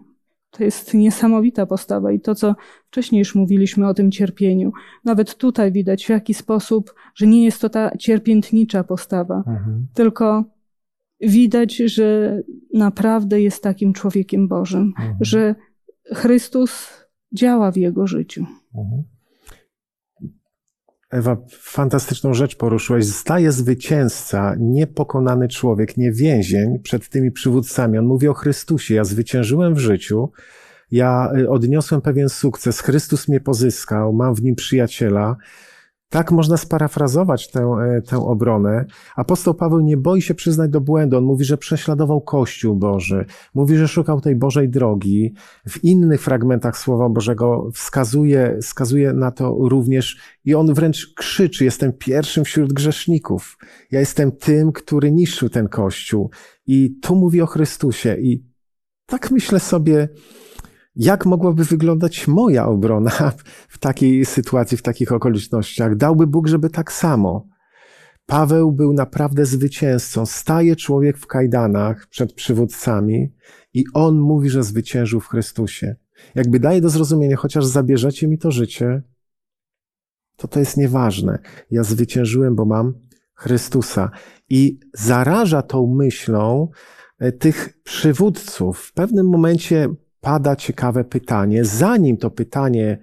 To 0.51 0.63
jest 0.63 0.93
niesamowita 0.93 1.65
postawa 1.65 2.11
i 2.11 2.19
to, 2.19 2.35
co 2.35 2.55
wcześniej 2.87 3.19
już 3.19 3.35
mówiliśmy 3.35 3.87
o 3.87 3.93
tym 3.93 4.11
cierpieniu. 4.11 4.71
Nawet 5.05 5.35
tutaj 5.35 5.71
widać 5.71 6.05
w 6.05 6.09
jaki 6.09 6.33
sposób, 6.33 6.93
że 7.15 7.27
nie 7.27 7.45
jest 7.45 7.61
to 7.61 7.69
ta 7.69 7.97
cierpiętnicza 7.97 8.83
postawa, 8.83 9.37
mhm. 9.37 9.87
tylko 9.93 10.43
widać, 11.21 11.75
że 11.75 12.39
naprawdę 12.73 13.41
jest 13.41 13.63
takim 13.63 13.93
człowiekiem 13.93 14.47
Bożym, 14.47 14.93
mhm. 14.99 15.17
że 15.21 15.55
Chrystus 16.13 16.89
działa 17.33 17.71
w 17.71 17.77
jego 17.77 18.07
życiu. 18.07 18.45
Mhm. 18.75 19.03
Ewa, 21.09 21.37
fantastyczną 21.59 22.33
rzecz 22.33 22.55
poruszyłeś. 22.55 23.13
Staje 23.13 23.51
zwycięzca, 23.51 24.55
niepokonany 24.59 25.47
człowiek, 25.47 25.97
nie 25.97 26.11
więzień 26.11 26.79
przed 26.79 27.09
tymi 27.09 27.31
przywódcami. 27.31 27.97
On 27.97 28.05
mówi 28.05 28.27
o 28.27 28.33
Chrystusie. 28.33 28.95
Ja 28.95 29.03
zwyciężyłem 29.03 29.75
w 29.75 29.79
życiu, 29.79 30.31
ja 30.91 31.31
y, 31.37 31.49
odniosłem 31.49 32.01
pewien 32.01 32.29
sukces, 32.29 32.79
Chrystus 32.79 33.27
mnie 33.27 33.39
pozyskał, 33.39 34.13
mam 34.13 34.35
w 34.35 34.41
nim 34.41 34.55
przyjaciela. 34.55 35.35
Tak 36.09 36.31
można 36.31 36.57
sparafrazować 36.57 37.51
tę, 37.51 37.59
e, 37.61 38.01
tę 38.01 38.17
obronę. 38.17 38.85
Apostoł 39.15 39.53
Paweł 39.53 39.79
nie 39.79 39.97
boi 39.97 40.21
się 40.21 40.33
przyznać 40.33 40.71
do 40.71 40.81
błędu. 40.81 41.17
On 41.17 41.23
mówi, 41.23 41.45
że 41.45 41.57
prześladował 41.57 42.21
Kościół 42.21 42.75
Boży. 42.75 43.25
Mówi, 43.53 43.77
że 43.77 43.87
szukał 43.87 44.21
tej 44.21 44.35
Bożej 44.35 44.69
drogi. 44.69 45.33
W 45.69 45.83
innych 45.83 46.21
fragmentach 46.21 46.77
Słowa 46.77 47.09
Bożego 47.09 47.69
wskazuje, 47.73 48.57
wskazuje 48.61 49.13
na 49.13 49.31
to 49.31 49.57
również 49.59 50.17
i 50.45 50.55
on 50.55 50.73
wręcz 50.73 51.13
krzyczy, 51.15 51.65
jestem 51.65 51.93
pierwszym 51.93 52.43
wśród 52.43 52.73
grzeszników. 52.73 53.57
Ja 53.91 53.99
jestem 53.99 54.31
tym, 54.31 54.71
który 54.71 55.11
niszczył 55.11 55.49
ten 55.49 55.67
Kościół. 55.67 56.29
I 56.67 56.99
tu 57.01 57.15
mówi 57.15 57.41
o 57.41 57.45
Chrystusie. 57.45 58.17
I 58.19 58.45
tak 59.05 59.31
myślę 59.31 59.59
sobie, 59.59 60.09
jak 60.97 61.25
mogłaby 61.25 61.63
wyglądać 61.63 62.27
moja 62.27 62.65
obrona 62.65 63.31
w 63.69 63.77
takiej 63.77 64.25
sytuacji, 64.25 64.77
w 64.77 64.81
takich 64.81 65.11
okolicznościach? 65.11 65.95
Dałby 65.95 66.27
Bóg, 66.27 66.47
żeby 66.47 66.69
tak 66.69 66.91
samo. 66.91 67.47
Paweł 68.25 68.71
był 68.71 68.93
naprawdę 68.93 69.45
zwycięzcą. 69.45 70.25
Staje 70.25 70.75
człowiek 70.75 71.17
w 71.17 71.27
kajdanach 71.27 72.07
przed 72.07 72.33
przywódcami 72.33 73.33
i 73.73 73.85
on 73.93 74.19
mówi, 74.19 74.49
że 74.49 74.63
zwyciężył 74.63 75.19
w 75.19 75.27
Chrystusie. 75.27 75.95
Jakby 76.35 76.59
daje 76.59 76.81
do 76.81 76.89
zrozumienia, 76.89 77.37
chociaż 77.37 77.65
zabierzecie 77.65 78.27
mi 78.27 78.37
to 78.37 78.51
życie, 78.51 79.03
to 80.35 80.47
to 80.47 80.59
jest 80.59 80.77
nieważne. 80.77 81.39
Ja 81.71 81.83
zwyciężyłem, 81.83 82.55
bo 82.55 82.65
mam 82.65 82.93
Chrystusa. 83.33 84.11
I 84.49 84.79
zaraża 84.93 85.61
tą 85.61 85.95
myślą 85.95 86.69
e, 87.19 87.31
tych 87.31 87.79
przywódców. 87.83 88.79
W 88.79 88.93
pewnym 88.93 89.29
momencie 89.29 89.89
pada 90.27 90.55
ciekawe 90.55 91.03
pytanie. 91.03 91.65
Zanim 91.65 92.17
to 92.17 92.29
pytanie 92.31 92.97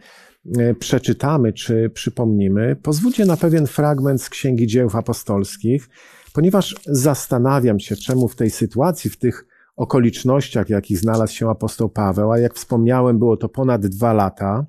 e, 0.59 0.75
przeczytamy 0.75 1.53
czy 1.53 1.91
przypomnimy, 1.91 2.77
pozwólcie 2.77 3.25
na 3.25 3.37
pewien 3.37 3.67
fragment 3.67 4.23
z 4.23 4.31
Księgi 4.31 4.67
Dzieł 4.67 4.91
Apostolskich, 4.95 5.89
ponieważ 6.33 6.77
zastanawiam 6.87 7.81
się, 7.81 7.97
czemu 7.97 8.29
w 8.29 8.37
tej 8.37 8.51
sytuacji, 8.51 9.11
w 9.11 9.17
tych 9.17 9.47
okolicznościach, 9.77 10.67
w 10.67 10.71
jakich 10.71 10.99
znalazł 10.99 11.33
się 11.33 11.51
apostoł 11.51 11.89
Paweł, 11.89 12.33
a 12.33 12.39
jak 12.39 12.55
wspomniałem, 12.55 13.19
było 13.19 13.37
to 13.37 13.49
ponad 13.49 13.87
dwa 13.87 14.13
lata, 14.13 14.67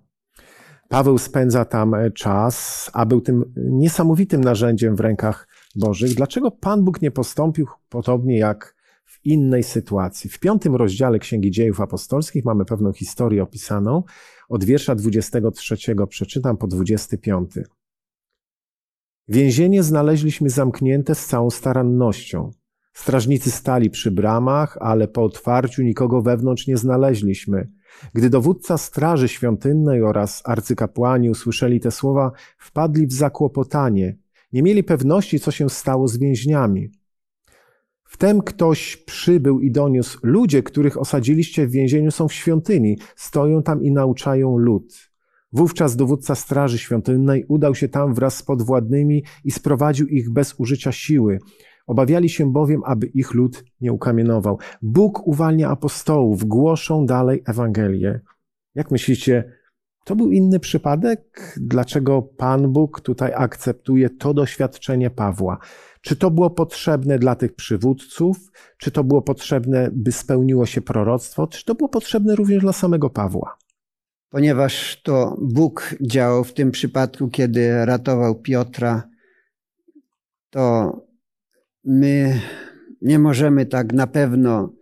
Paweł 0.89 1.17
spędza 1.17 1.65
tam 1.65 1.93
e, 1.93 2.11
czas, 2.11 2.89
a 2.93 3.05
był 3.05 3.21
tym 3.21 3.53
niesamowitym 3.55 4.43
narzędziem 4.43 4.95
w 4.95 4.99
rękach 4.99 5.47
Bożych. 5.75 6.15
Dlaczego 6.15 6.51
Pan 6.51 6.83
Bóg 6.83 7.01
nie 7.01 7.11
postąpił 7.11 7.67
podobnie 7.89 8.37
jak 8.37 8.75
innej 9.25 9.63
sytuacji. 9.63 10.29
W 10.29 10.39
piątym 10.39 10.75
rozdziale 10.75 11.19
Księgi 11.19 11.51
Dziejów 11.51 11.81
Apostolskich 11.81 12.45
mamy 12.45 12.65
pewną 12.65 12.93
historię 12.93 13.43
opisaną. 13.43 14.03
Od 14.49 14.63
wiersza 14.63 14.95
23 14.95 15.75
przeczytam 16.09 16.57
po 16.57 16.67
25. 16.67 17.51
Więzienie 19.27 19.83
znaleźliśmy 19.83 20.49
zamknięte 20.49 21.15
z 21.15 21.25
całą 21.25 21.49
starannością. 21.49 22.51
Strażnicy 22.93 23.51
stali 23.51 23.89
przy 23.89 24.11
bramach, 24.11 24.77
ale 24.81 25.07
po 25.07 25.23
otwarciu 25.23 25.83
nikogo 25.83 26.21
wewnątrz 26.21 26.67
nie 26.67 26.77
znaleźliśmy. 26.77 27.71
Gdy 28.13 28.29
dowódca 28.29 28.77
Straży 28.77 29.27
Świątynnej 29.27 30.01
oraz 30.01 30.41
arcykapłani 30.45 31.29
usłyszeli 31.29 31.79
te 31.79 31.91
słowa, 31.91 32.31
wpadli 32.57 33.07
w 33.07 33.13
zakłopotanie. 33.13 34.17
Nie 34.53 34.63
mieli 34.63 34.83
pewności, 34.83 35.39
co 35.39 35.51
się 35.51 35.69
stało 35.69 36.07
z 36.07 36.17
więźniami. 36.17 36.91
Wtem 38.15 38.41
ktoś 38.41 38.97
przybył 38.97 39.59
i 39.59 39.71
doniósł: 39.71 40.19
Ludzie, 40.23 40.63
których 40.63 40.97
osadziliście 40.97 41.67
w 41.67 41.71
więzieniu, 41.71 42.11
są 42.11 42.27
w 42.27 42.33
świątyni, 42.33 42.97
stoją 43.15 43.63
tam 43.63 43.83
i 43.83 43.91
nauczają 43.91 44.57
lud. 44.57 45.11
Wówczas 45.51 45.95
dowódca 45.95 46.35
Straży 46.35 46.77
Świątynnej 46.77 47.45
udał 47.47 47.75
się 47.75 47.87
tam 47.87 48.13
wraz 48.13 48.35
z 48.35 48.43
podwładnymi 48.43 49.23
i 49.43 49.51
sprowadził 49.51 50.07
ich 50.07 50.33
bez 50.33 50.55
użycia 50.57 50.91
siły. 50.91 51.39
Obawiali 51.87 52.29
się 52.29 52.51
bowiem, 52.51 52.81
aby 52.85 53.07
ich 53.07 53.33
lud 53.33 53.63
nie 53.81 53.93
ukamienował. 53.93 54.59
Bóg 54.81 55.27
uwalnia 55.27 55.69
apostołów, 55.69 56.45
głoszą 56.45 57.05
dalej 57.05 57.43
Ewangelię. 57.45 58.19
Jak 58.75 58.91
myślicie, 58.91 59.53
to 60.05 60.15
był 60.15 60.31
inny 60.31 60.59
przypadek? 60.59 61.55
Dlaczego 61.61 62.21
Pan 62.21 62.73
Bóg 62.73 63.01
tutaj 63.01 63.31
akceptuje 63.35 64.09
to 64.09 64.33
doświadczenie 64.33 65.09
Pawła? 65.09 65.57
Czy 66.05 66.15
to 66.15 66.31
było 66.31 66.49
potrzebne 66.49 67.19
dla 67.19 67.35
tych 67.35 67.55
przywódców? 67.55 68.51
Czy 68.77 68.91
to 68.91 69.03
było 69.03 69.21
potrzebne, 69.21 69.89
by 69.93 70.11
spełniło 70.11 70.65
się 70.65 70.81
proroctwo? 70.81 71.47
Czy 71.47 71.65
to 71.65 71.75
było 71.75 71.89
potrzebne 71.89 72.35
również 72.35 72.61
dla 72.61 72.73
samego 72.73 73.09
Pawła? 73.09 73.57
Ponieważ 74.29 75.01
to 75.03 75.37
Bóg 75.41 75.95
działał 76.01 76.43
w 76.43 76.53
tym 76.53 76.71
przypadku, 76.71 77.27
kiedy 77.29 77.85
ratował 77.85 78.35
Piotra, 78.35 79.09
to 80.49 80.91
my 81.83 82.41
nie 83.01 83.19
możemy 83.19 83.65
tak 83.65 83.93
na 83.93 84.07
pewno 84.07 84.73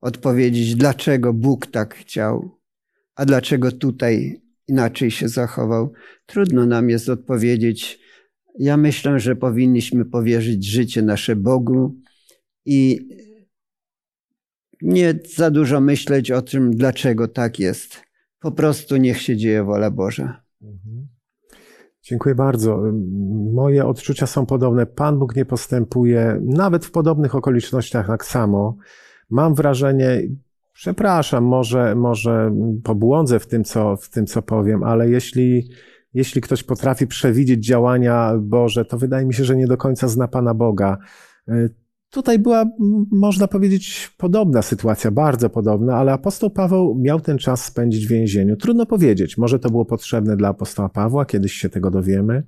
odpowiedzieć, 0.00 0.74
dlaczego 0.74 1.32
Bóg 1.32 1.66
tak 1.66 1.94
chciał, 1.94 2.58
a 3.14 3.24
dlaczego 3.24 3.72
tutaj 3.72 4.42
inaczej 4.68 5.10
się 5.10 5.28
zachował. 5.28 5.92
Trudno 6.26 6.66
nam 6.66 6.90
jest 6.90 7.08
odpowiedzieć, 7.08 8.01
ja 8.58 8.76
myślę, 8.76 9.20
że 9.20 9.36
powinniśmy 9.36 10.04
powierzyć 10.04 10.66
życie 10.66 11.02
nasze 11.02 11.36
Bogu 11.36 11.94
i 12.64 13.08
nie 14.82 15.14
za 15.36 15.50
dużo 15.50 15.80
myśleć 15.80 16.30
o 16.30 16.42
tym, 16.42 16.70
dlaczego 16.76 17.28
tak 17.28 17.58
jest. 17.58 18.02
Po 18.40 18.52
prostu 18.52 18.96
niech 18.96 19.20
się 19.22 19.36
dzieje 19.36 19.64
wola 19.64 19.90
Boża. 19.90 20.42
Mhm. 20.62 21.08
Dziękuję 22.02 22.34
bardzo. 22.34 22.82
Moje 23.52 23.86
odczucia 23.86 24.26
są 24.26 24.46
podobne. 24.46 24.86
Pan 24.86 25.18
Bóg 25.18 25.36
nie 25.36 25.44
postępuje 25.44 26.40
nawet 26.42 26.84
w 26.86 26.90
podobnych 26.90 27.34
okolicznościach 27.34 28.06
tak 28.06 28.24
samo. 28.24 28.76
Mam 29.30 29.54
wrażenie, 29.54 30.22
przepraszam, 30.72 31.44
może, 31.44 31.94
może 31.94 32.54
pobłądzę 32.84 33.40
w 33.40 33.46
tym, 33.46 33.64
co, 33.64 33.96
w 33.96 34.10
tym, 34.10 34.26
co 34.26 34.42
powiem, 34.42 34.82
ale 34.82 35.10
jeśli 35.10 35.68
jeśli 36.14 36.40
ktoś 36.40 36.62
potrafi 36.62 37.06
przewidzieć 37.06 37.66
działania 37.66 38.32
Boże, 38.40 38.84
to 38.84 38.98
wydaje 38.98 39.26
mi 39.26 39.34
się, 39.34 39.44
że 39.44 39.56
nie 39.56 39.66
do 39.66 39.76
końca 39.76 40.08
zna 40.08 40.28
Pana 40.28 40.54
Boga. 40.54 40.98
E, 41.48 41.68
tutaj 42.10 42.38
była, 42.38 42.64
można 43.10 43.48
powiedzieć, 43.48 44.14
podobna 44.18 44.62
sytuacja, 44.62 45.10
bardzo 45.10 45.50
podobna, 45.50 45.96
ale 45.96 46.12
apostoł 46.12 46.50
Paweł 46.50 46.98
miał 47.00 47.20
ten 47.20 47.38
czas 47.38 47.64
spędzić 47.64 48.06
w 48.06 48.10
więzieniu. 48.10 48.56
Trudno 48.56 48.86
powiedzieć, 48.86 49.38
może 49.38 49.58
to 49.58 49.70
było 49.70 49.84
potrzebne 49.84 50.36
dla 50.36 50.48
apostoła 50.48 50.88
Pawła, 50.88 51.24
kiedyś 51.24 51.52
się 51.52 51.68
tego 51.68 51.90
dowiemy. 51.90 52.42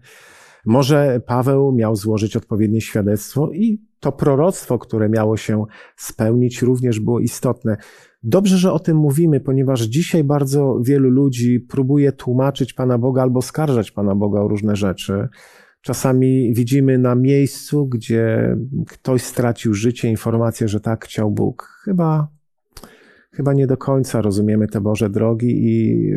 Może 0.67 1.21
Paweł 1.27 1.73
miał 1.73 1.97
złożyć 1.97 2.37
odpowiednie 2.37 2.81
świadectwo 2.81 3.51
i 3.53 3.83
to 4.01 4.13
proroctwo, 4.13 4.79
które 4.79 5.09
miało 5.09 5.37
się 5.37 5.65
spełnić, 5.97 6.63
również 6.63 7.01
było 7.01 7.21
istotne. 7.21 7.77
Dobrze, 8.27 8.59
że 8.59 8.73
o 8.73 8.79
tym 8.79 8.97
mówimy, 8.97 9.41
ponieważ 9.41 9.83
dzisiaj 9.83 10.25
bardzo 10.25 10.81
wielu 10.83 11.11
ludzi 11.11 11.61
próbuje 11.61 12.13
tłumaczyć 12.13 12.73
Pana 12.73 12.99
Boga 12.99 13.23
albo 13.23 13.43
skarżać 13.43 13.91
Pana 13.91 14.15
Boga 14.15 14.41
o 14.41 14.49
różne 14.49 14.77
rzeczy. 14.77 15.29
Czasami 15.81 16.55
widzimy 16.55 16.99
na 16.99 17.15
miejscu, 17.15 17.87
gdzie 17.87 18.57
ktoś 18.89 19.23
stracił 19.23 19.75
życie, 19.75 20.11
informację, 20.11 20.69
że 20.69 20.81
tak 20.81 21.05
chciał 21.05 21.31
Bóg. 21.31 21.81
Chyba, 21.85 22.29
chyba 23.33 23.53
nie 23.53 23.67
do 23.67 23.77
końca 23.77 24.23
rozumiemy 24.23 24.69
te 24.69 24.81
Boże 24.81 25.11
drogi 25.11 25.67
i 25.67 26.09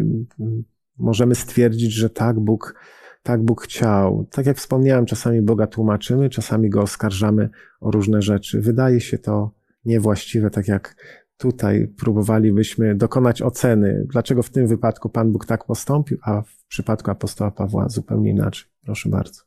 możemy 0.98 1.36
stwierdzić, 1.36 1.94
że 1.94 2.10
tak 2.10 2.40
Bóg, 2.40 2.76
tak 3.24 3.44
Bóg 3.44 3.62
chciał. 3.62 4.28
Tak 4.32 4.46
jak 4.46 4.58
wspomniałem, 4.58 5.06
czasami 5.06 5.42
Boga 5.42 5.68
tłumaczymy, 5.68 6.30
czasami 6.30 6.70
Go 6.70 6.82
oskarżamy 6.82 7.50
o 7.82 7.92
różne 7.92 8.22
rzeczy. 8.22 8.62
Wydaje 8.62 9.02
się 9.02 9.18
to 9.18 9.52
niewłaściwe, 9.86 10.50
tak 10.50 10.68
jak 10.68 10.96
tutaj 11.38 11.88
próbowalibyśmy 11.98 12.96
dokonać 12.96 13.42
oceny, 13.42 14.06
dlaczego 14.12 14.44
w 14.44 14.50
tym 14.50 14.68
wypadku 14.68 15.10
Pan 15.10 15.32
Bóg 15.32 15.46
tak 15.46 15.66
postąpił, 15.66 16.18
a 16.22 16.42
w 16.42 16.66
przypadku 16.68 17.12
apostoła 17.12 17.52
Pawła 17.52 17.90
zupełnie 17.90 18.32
inaczej. 18.32 18.70
Proszę 18.86 19.10
bardzo. 19.10 19.42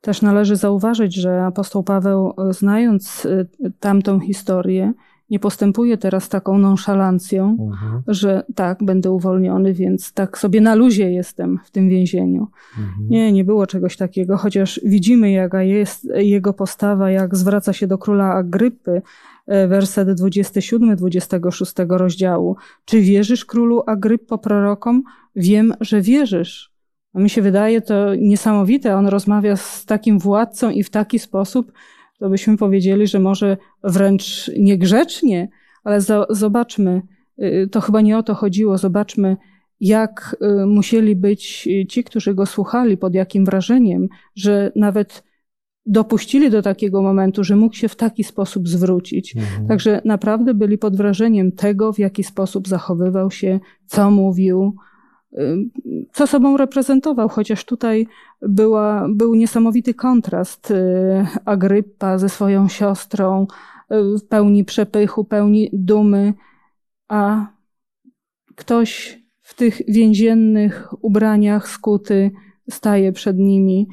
Też 0.00 0.22
należy 0.22 0.56
zauważyć, 0.56 1.14
że 1.14 1.44
apostoł 1.44 1.82
Paweł, 1.82 2.34
znając 2.50 3.24
y, 3.24 3.46
tamtą 3.80 4.20
historię, 4.20 4.92
nie 5.32 5.38
postępuje 5.38 5.98
teraz 5.98 6.28
taką 6.28 6.58
nonszalancją, 6.58 7.56
mhm. 7.60 8.02
że 8.08 8.42
tak, 8.54 8.84
będę 8.84 9.10
uwolniony, 9.10 9.74
więc 9.74 10.12
tak 10.12 10.38
sobie 10.38 10.60
na 10.60 10.74
luzie 10.74 11.12
jestem 11.12 11.58
w 11.64 11.70
tym 11.70 11.88
więzieniu. 11.88 12.48
Mhm. 12.78 13.08
Nie, 13.08 13.32
nie 13.32 13.44
było 13.44 13.66
czegoś 13.66 13.96
takiego, 13.96 14.36
chociaż 14.36 14.80
widzimy, 14.84 15.30
jaka 15.30 15.62
jest 15.62 16.08
jego 16.14 16.52
postawa, 16.52 17.10
jak 17.10 17.36
zwraca 17.36 17.72
się 17.72 17.86
do 17.86 17.98
króla 17.98 18.32
Agrypy, 18.32 19.02
e, 19.46 19.68
werset 19.68 20.08
27-26 20.08 21.96
rozdziału. 21.96 22.56
Czy 22.84 23.00
wierzysz 23.00 23.44
królu 23.44 23.82
Agryppo 23.86 24.38
prorokom? 24.38 25.02
Wiem, 25.36 25.74
że 25.80 26.00
wierzysz. 26.00 26.72
A 27.14 27.20
mi 27.20 27.30
się 27.30 27.42
wydaje 27.42 27.80
to 27.80 28.14
niesamowite. 28.14 28.96
On 28.96 29.06
rozmawia 29.06 29.56
z 29.56 29.84
takim 29.84 30.18
władcą 30.18 30.70
i 30.70 30.82
w 30.82 30.90
taki 30.90 31.18
sposób, 31.18 31.72
to 32.22 32.30
byśmy 32.30 32.56
powiedzieli, 32.56 33.06
że 33.06 33.20
może 33.20 33.56
wręcz 33.84 34.50
niegrzecznie, 34.58 35.48
ale 35.84 36.00
zobaczmy, 36.30 37.02
y, 37.42 37.68
to 37.72 37.80
chyba 37.80 38.00
nie 38.00 38.18
o 38.18 38.22
to 38.22 38.34
chodziło, 38.34 38.78
zobaczmy, 38.78 39.36
jak 39.80 40.36
y, 40.62 40.66
musieli 40.66 41.16
być 41.16 41.68
ci, 41.88 42.04
którzy 42.04 42.34
go 42.34 42.46
słuchali, 42.46 42.96
pod 42.96 43.14
jakim 43.14 43.44
wrażeniem, 43.44 44.08
że 44.34 44.72
nawet 44.76 45.24
dopuścili 45.86 46.50
do 46.50 46.62
takiego 46.62 47.02
momentu, 47.02 47.44
że 47.44 47.56
mógł 47.56 47.74
się 47.74 47.88
w 47.88 47.96
taki 47.96 48.24
sposób 48.24 48.68
zwrócić. 48.68 49.36
Mhm. 49.36 49.66
Także 49.68 50.02
naprawdę 50.04 50.54
byli 50.54 50.78
pod 50.78 50.96
wrażeniem 50.96 51.52
tego, 51.52 51.92
w 51.92 51.98
jaki 51.98 52.24
sposób 52.24 52.68
zachowywał 52.68 53.30
się, 53.30 53.60
co 53.86 54.10
mówił, 54.10 54.74
y, 54.76 54.91
co 56.12 56.26
sobą 56.26 56.56
reprezentował, 56.56 57.28
chociaż 57.28 57.64
tutaj 57.64 58.06
była, 58.42 59.06
był 59.10 59.34
niesamowity 59.34 59.94
kontrast 59.94 60.70
y, 60.70 60.74
Agrypa 61.44 62.18
ze 62.18 62.28
swoją 62.28 62.68
siostrą, 62.68 63.46
w 63.92 64.22
pełni 64.28 64.64
przepychu, 64.64 65.24
pełni 65.24 65.70
dumy, 65.72 66.34
a 67.08 67.46
ktoś 68.56 69.22
w 69.40 69.54
tych 69.54 69.80
więziennych 69.88 71.04
ubraniach 71.04 71.68
skuty 71.68 72.30
staje 72.70 73.12
przed 73.12 73.38
nimi. 73.38 73.88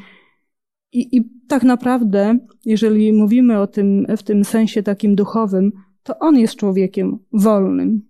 I, 0.92 1.18
I 1.18 1.30
tak 1.48 1.64
naprawdę, 1.64 2.40
jeżeli 2.66 3.14
mówimy 3.14 3.60
o 3.60 3.68
tym 3.68 4.06
w 4.18 4.24
tym 4.24 4.46
sensie 4.46 4.84
takim 4.84 5.16
duchowym, 5.16 5.72
to 6.04 6.20
on 6.20 6.40
jest 6.40 6.56
człowiekiem 6.56 7.20
wolnym. 7.34 8.09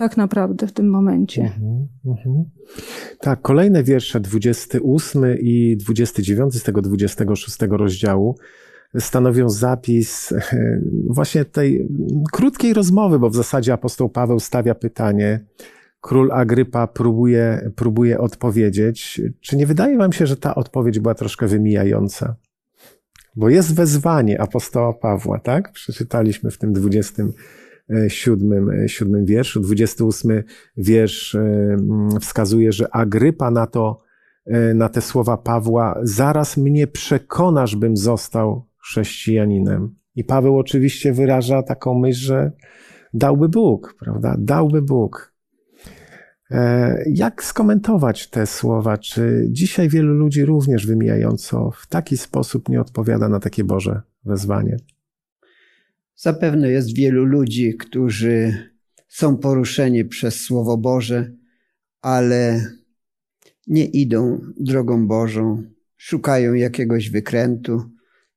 Tak 0.00 0.16
naprawdę 0.16 0.66
w 0.66 0.72
tym 0.72 0.90
momencie. 0.90 1.42
Mhm, 1.42 1.88
mhm. 2.06 2.44
Tak, 3.20 3.42
kolejne 3.42 3.82
wiersze, 3.82 4.20
28 4.20 5.24
i 5.40 5.76
29 5.76 6.54
z 6.54 6.62
tego 6.62 6.82
26 6.82 7.58
rozdziału, 7.70 8.36
stanowią 8.98 9.48
zapis 9.48 10.32
e, 10.32 10.42
właśnie 11.06 11.44
tej 11.44 11.88
krótkiej 12.32 12.74
rozmowy, 12.74 13.18
bo 13.18 13.30
w 13.30 13.34
zasadzie 13.34 13.72
apostoł 13.72 14.08
Paweł 14.08 14.40
stawia 14.40 14.74
pytanie, 14.74 15.44
król 16.00 16.32
Agrypa 16.32 16.86
próbuje, 16.86 17.70
próbuje 17.76 18.18
odpowiedzieć. 18.18 19.20
Czy 19.40 19.56
nie 19.56 19.66
wydaje 19.66 19.98
wam 19.98 20.12
się, 20.12 20.26
że 20.26 20.36
ta 20.36 20.54
odpowiedź 20.54 20.98
była 20.98 21.14
troszkę 21.14 21.46
wymijająca? 21.46 22.36
Bo 23.36 23.48
jest 23.48 23.74
wezwanie 23.74 24.40
apostoła 24.40 24.92
Pawła, 24.92 25.38
tak? 25.38 25.72
Przeczytaliśmy 25.72 26.50
w 26.50 26.58
tym 26.58 26.72
27 26.72 27.32
siódmym 28.86 29.24
wierszu. 29.24 29.60
28 29.60 30.42
wiersz 30.76 31.34
e, 31.34 31.76
wskazuje, 32.20 32.72
że 32.72 32.94
Agrypa 32.94 33.50
na 33.50 33.66
to, 33.66 34.02
e, 34.46 34.74
na 34.74 34.88
te 34.88 35.00
słowa 35.00 35.36
Pawła, 35.36 36.00
zaraz 36.02 36.56
mnie 36.56 36.86
przekonasz, 36.86 37.76
bym 37.76 37.96
został 37.96 38.66
chrześcijaninem. 38.78 39.94
I 40.16 40.24
Paweł 40.24 40.58
oczywiście 40.58 41.12
wyraża 41.12 41.62
taką 41.62 41.98
myśl, 41.98 42.20
że 42.20 42.52
dałby 43.14 43.48
Bóg, 43.48 43.94
prawda? 44.00 44.36
Dałby 44.38 44.82
Bóg. 44.82 45.34
E, 46.50 47.02
jak 47.06 47.44
skomentować 47.44 48.30
te 48.30 48.46
słowa? 48.46 48.98
Czy 48.98 49.46
dzisiaj 49.50 49.88
wielu 49.88 50.14
ludzi 50.14 50.44
również 50.44 50.86
wymijająco 50.86 51.70
w 51.70 51.86
taki 51.86 52.16
sposób 52.16 52.68
nie 52.68 52.80
odpowiada 52.80 53.28
na 53.28 53.40
takie 53.40 53.64
Boże 53.64 54.02
wezwanie? 54.24 54.76
Zapewne 56.22 56.70
jest 56.70 56.96
wielu 56.96 57.24
ludzi, 57.24 57.76
którzy 57.76 58.54
są 59.08 59.36
poruszeni 59.36 60.04
przez 60.04 60.40
Słowo 60.40 60.76
Boże, 60.76 61.32
ale 62.02 62.66
nie 63.66 63.84
idą 63.84 64.40
drogą 64.56 65.06
Bożą, 65.06 65.62
szukają 65.96 66.54
jakiegoś 66.54 67.10
wykrętu, 67.10 67.82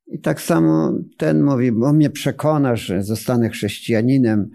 i 0.08 0.20
tak 0.20 0.42
samo 0.42 0.94
ten 1.18 1.44
mówi, 1.44 1.72
bo 1.72 1.94
mnie 1.94 2.10
przekonasz, 2.10 2.82
że 2.82 3.04
zostanę 3.04 3.50
chrześcijaninem, 3.50 4.50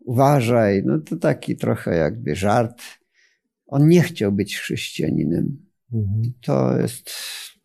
uważaj. 0.00 0.82
No 0.86 0.98
to 0.98 1.16
taki 1.16 1.56
trochę 1.56 1.96
jakby 1.96 2.36
żart. 2.36 2.82
On 3.66 3.88
nie 3.88 4.02
chciał 4.02 4.32
być 4.32 4.58
chrześcijaninem. 4.58 5.56
Mhm. 5.92 6.22
To 6.42 6.78
jest 6.78 7.10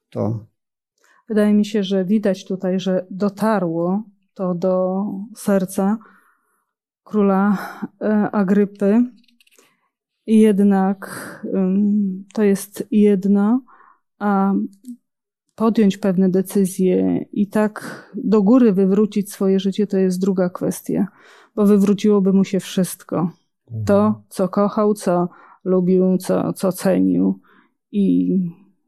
to. 0.09 0.45
Wydaje 1.29 1.53
mi 1.53 1.65
się, 1.65 1.83
że 1.83 2.05
widać 2.05 2.45
tutaj, 2.45 2.79
że 2.79 3.05
dotarło 3.11 4.03
to 4.39 4.53
do 4.55 5.05
serca 5.35 5.97
króla 7.03 7.57
e, 8.01 8.31
Agrypy. 8.31 9.03
Jednak 10.27 10.99
to 12.33 12.43
jest 12.43 12.87
jedno, 12.91 13.61
a 14.19 14.53
podjąć 15.55 15.97
pewne 15.97 16.29
decyzje 16.29 17.25
i 17.31 17.47
tak 17.47 18.05
do 18.15 18.41
góry 18.41 18.73
wywrócić 18.73 19.31
swoje 19.31 19.59
życie, 19.59 19.87
to 19.87 19.97
jest 19.97 20.21
druga 20.21 20.49
kwestia, 20.49 21.07
bo 21.55 21.65
wywróciłoby 21.65 22.33
mu 22.33 22.43
się 22.43 22.59
wszystko. 22.59 23.31
To, 23.85 24.05
mhm. 24.07 24.23
co 24.29 24.49
kochał, 24.49 24.93
co 24.93 25.29
lubił, 25.63 26.17
co, 26.17 26.53
co 26.53 26.71
cenił 26.71 27.39
i 27.91 28.39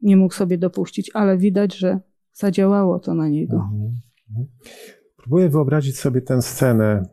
nie 0.02 0.16
mógł 0.16 0.34
sobie 0.34 0.58
dopuścić, 0.58 1.10
ale 1.14 1.38
widać, 1.38 1.76
że 1.76 2.00
zadziałało 2.32 2.98
to 2.98 3.14
na 3.14 3.28
niego. 3.28 3.56
Mhm. 3.56 4.46
Próbuję 5.22 5.48
wyobrazić 5.48 5.98
sobie 5.98 6.20
tę 6.20 6.42
scenę. 6.42 7.08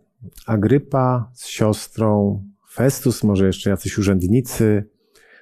Agrypa 0.45 1.32
z 1.34 1.47
siostrą, 1.47 2.43
Festus, 2.72 3.24
może 3.24 3.45
jeszcze 3.47 3.70
jacyś 3.70 3.97
urzędnicy 3.97 4.84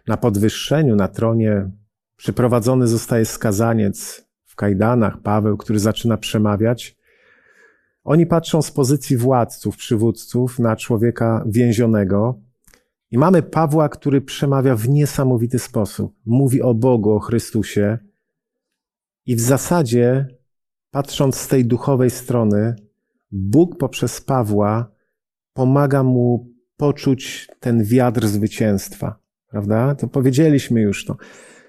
na 0.08 0.18
podwyższeniu 0.18 0.96
na 0.96 1.08
tronie 1.08 1.72
Przyprowadzony 2.18 2.88
zostaje 2.88 3.26
skazaniec 3.26 4.28
w 4.46 4.56
kajdanach, 4.56 5.22
Paweł, 5.22 5.58
który 5.58 5.80
zaczyna 5.80 6.18
przemawiać. 6.18 6.98
Oni 8.04 8.26
patrzą 8.26 8.62
z 8.62 8.72
pozycji 8.72 9.18
władców, 9.18 9.78
przywódców 9.78 10.60
na 10.60 10.76
człowieka 10.76 11.44
więzionego. 11.48 12.40
I 13.12 13.18
mamy 13.18 13.44
Pawła, 13.44 13.90
który 13.90 14.22
przemawia 14.22 14.76
w 14.76 14.90
niesamowity 14.90 15.60
sposób. 15.60 16.16
Mówi 16.26 16.62
o 16.62 16.74
Bogu, 16.74 17.12
o 17.12 17.20
Chrystusie. 17.20 17.98
I 19.26 19.36
w 19.36 19.42
zasadzie, 19.42 20.37
patrząc 20.92 21.36
z 21.36 21.48
tej 21.48 21.66
duchowej 21.66 22.10
strony, 22.10 22.76
Bóg 23.32 23.78
poprzez 23.78 24.22
Pawła 24.22 24.92
pomaga 25.54 26.04
mu 26.04 26.54
poczuć 26.78 27.48
ten 27.60 27.84
wiatr 27.84 28.28
zwycięstwa. 28.28 29.20
Prawda? 29.50 29.96
To 29.96 30.08
powiedzieliśmy 30.08 30.82
już 30.82 31.06
to. 31.06 31.18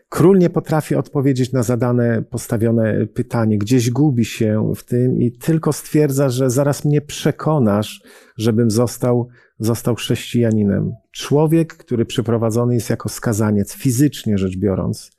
Król 0.08 0.38
nie 0.38 0.50
potrafi 0.50 0.94
odpowiedzieć 0.94 1.52
na 1.52 1.62
zadane, 1.62 2.22
postawione 2.22 3.06
pytanie, 3.06 3.58
gdzieś 3.58 3.90
gubi 3.90 4.24
się 4.24 4.72
w 4.76 4.84
tym 4.84 5.20
i 5.22 5.32
tylko 5.32 5.72
stwierdza, 5.72 6.28
że 6.28 6.50
zaraz 6.50 6.84
mnie 6.84 7.00
przekonasz, 7.00 8.02
żebym 8.36 8.70
został, 8.70 9.28
został 9.58 9.94
chrześcijaninem. 9.94 10.92
Człowiek, 11.10 11.76
który 11.76 12.04
przyprowadzony 12.06 12.74
jest 12.74 12.90
jako 12.90 13.08
skazaniec, 13.08 13.74
fizycznie 13.74 14.38
rzecz 14.38 14.56
biorąc, 14.56 15.10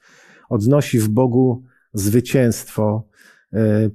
odnosi 0.49 0.99
w 0.99 1.09
Bogu 1.09 1.63
zwycięstwo, 1.93 3.08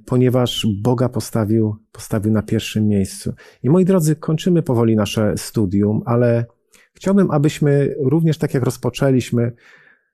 ponieważ 0.05 0.67
Boga 0.81 1.09
postawił, 1.09 1.75
postawił 1.91 2.31
na 2.31 2.41
pierwszym 2.41 2.87
miejscu. 2.87 3.33
I 3.63 3.69
moi 3.69 3.85
drodzy, 3.85 4.15
kończymy 4.15 4.61
powoli 4.61 4.95
nasze 4.95 5.33
studium, 5.37 6.01
ale 6.05 6.45
chciałbym, 6.93 7.31
abyśmy 7.31 7.95
również 7.99 8.37
tak 8.37 8.53
jak 8.53 8.63
rozpoczęliśmy, 8.63 9.51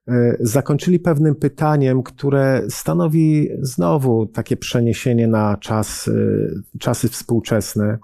E, 0.07 0.37
zakończyli 0.39 0.99
pewnym 0.99 1.35
pytaniem, 1.35 2.03
które 2.03 2.63
stanowi 2.69 3.49
znowu 3.61 4.25
takie 4.25 4.57
przeniesienie 4.57 5.27
na 5.27 5.57
czas, 5.57 6.07
e, 6.07 6.79
czasy 6.79 7.09
współczesne. 7.09 7.97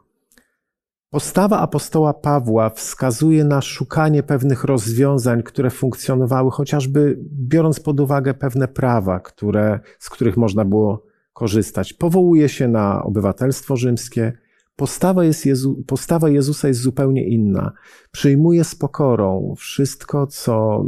Postawa 1.10 1.60
apostoła 1.60 2.14
Pawła 2.14 2.70
wskazuje 2.70 3.44
na 3.44 3.62
szukanie 3.62 4.24
pewnych 4.24 4.64
rozwiązań, 4.64 5.44
które 5.44 5.70
funkcjonowały, 5.70 6.52
chociażby 6.52 7.20
biorąc 7.32 7.80
pod 7.80 8.00
uwagę 8.00 8.34
pewne 8.34 8.68
prawa, 8.68 9.20
które, 9.20 9.80
z 10.00 10.10
których 10.10 10.38
można 10.38 10.66
było 10.66 11.07
korzystać. 11.38 11.94
Powołuje 11.94 12.50
się 12.50 12.68
na 12.68 13.04
obywatelstwo 13.04 13.76
rzymskie. 13.76 14.34
Postawa, 14.76 15.24
jest 15.24 15.46
Jezu, 15.46 15.84
postawa 15.88 16.30
Jezusa 16.30 16.68
jest 16.68 16.80
zupełnie 16.80 17.28
inna. 17.28 17.72
Przyjmuje 18.12 18.64
z 18.64 18.76
pokorą 18.76 19.54
wszystko, 19.58 20.28
co 20.28 20.86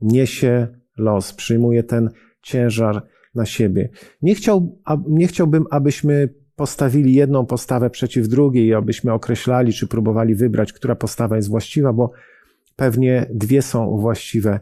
niesie 0.00 0.68
los, 0.96 1.32
przyjmuje 1.32 1.82
ten 1.82 2.10
ciężar 2.42 3.02
na 3.34 3.46
siebie. 3.46 3.88
Nie, 4.22 4.34
chciał, 4.34 4.78
nie 5.08 5.26
chciałbym, 5.26 5.64
abyśmy 5.70 6.28
postawili 6.56 7.14
jedną 7.14 7.46
postawę 7.46 7.90
przeciw 7.90 8.28
drugiej, 8.28 8.74
abyśmy 8.74 9.12
określali 9.12 9.72
czy 9.72 9.86
próbowali 9.86 10.34
wybrać, 10.34 10.72
która 10.72 10.94
postawa 10.94 11.36
jest 11.36 11.48
właściwa, 11.48 11.92
bo 11.92 12.10
pewnie 12.76 13.26
dwie 13.30 13.62
są 13.62 13.98
właściwe. 13.98 14.60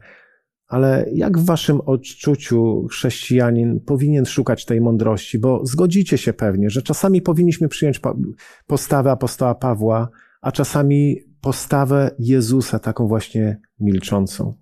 Ale 0.68 1.06
jak 1.14 1.38
w 1.38 1.44
waszym 1.44 1.80
odczuciu 1.80 2.86
chrześcijanin 2.90 3.80
powinien 3.80 4.26
szukać 4.26 4.64
tej 4.64 4.80
mądrości? 4.80 5.38
Bo 5.38 5.66
zgodzicie 5.66 6.18
się 6.18 6.32
pewnie, 6.32 6.70
że 6.70 6.82
czasami 6.82 7.22
powinniśmy 7.22 7.68
przyjąć 7.68 8.00
postawę 8.66 9.10
apostoła 9.10 9.54
Pawła, 9.54 10.08
a 10.40 10.52
czasami 10.52 11.16
postawę 11.40 12.10
Jezusa, 12.18 12.78
taką 12.78 13.08
właśnie 13.08 13.60
milczącą. 13.80 14.54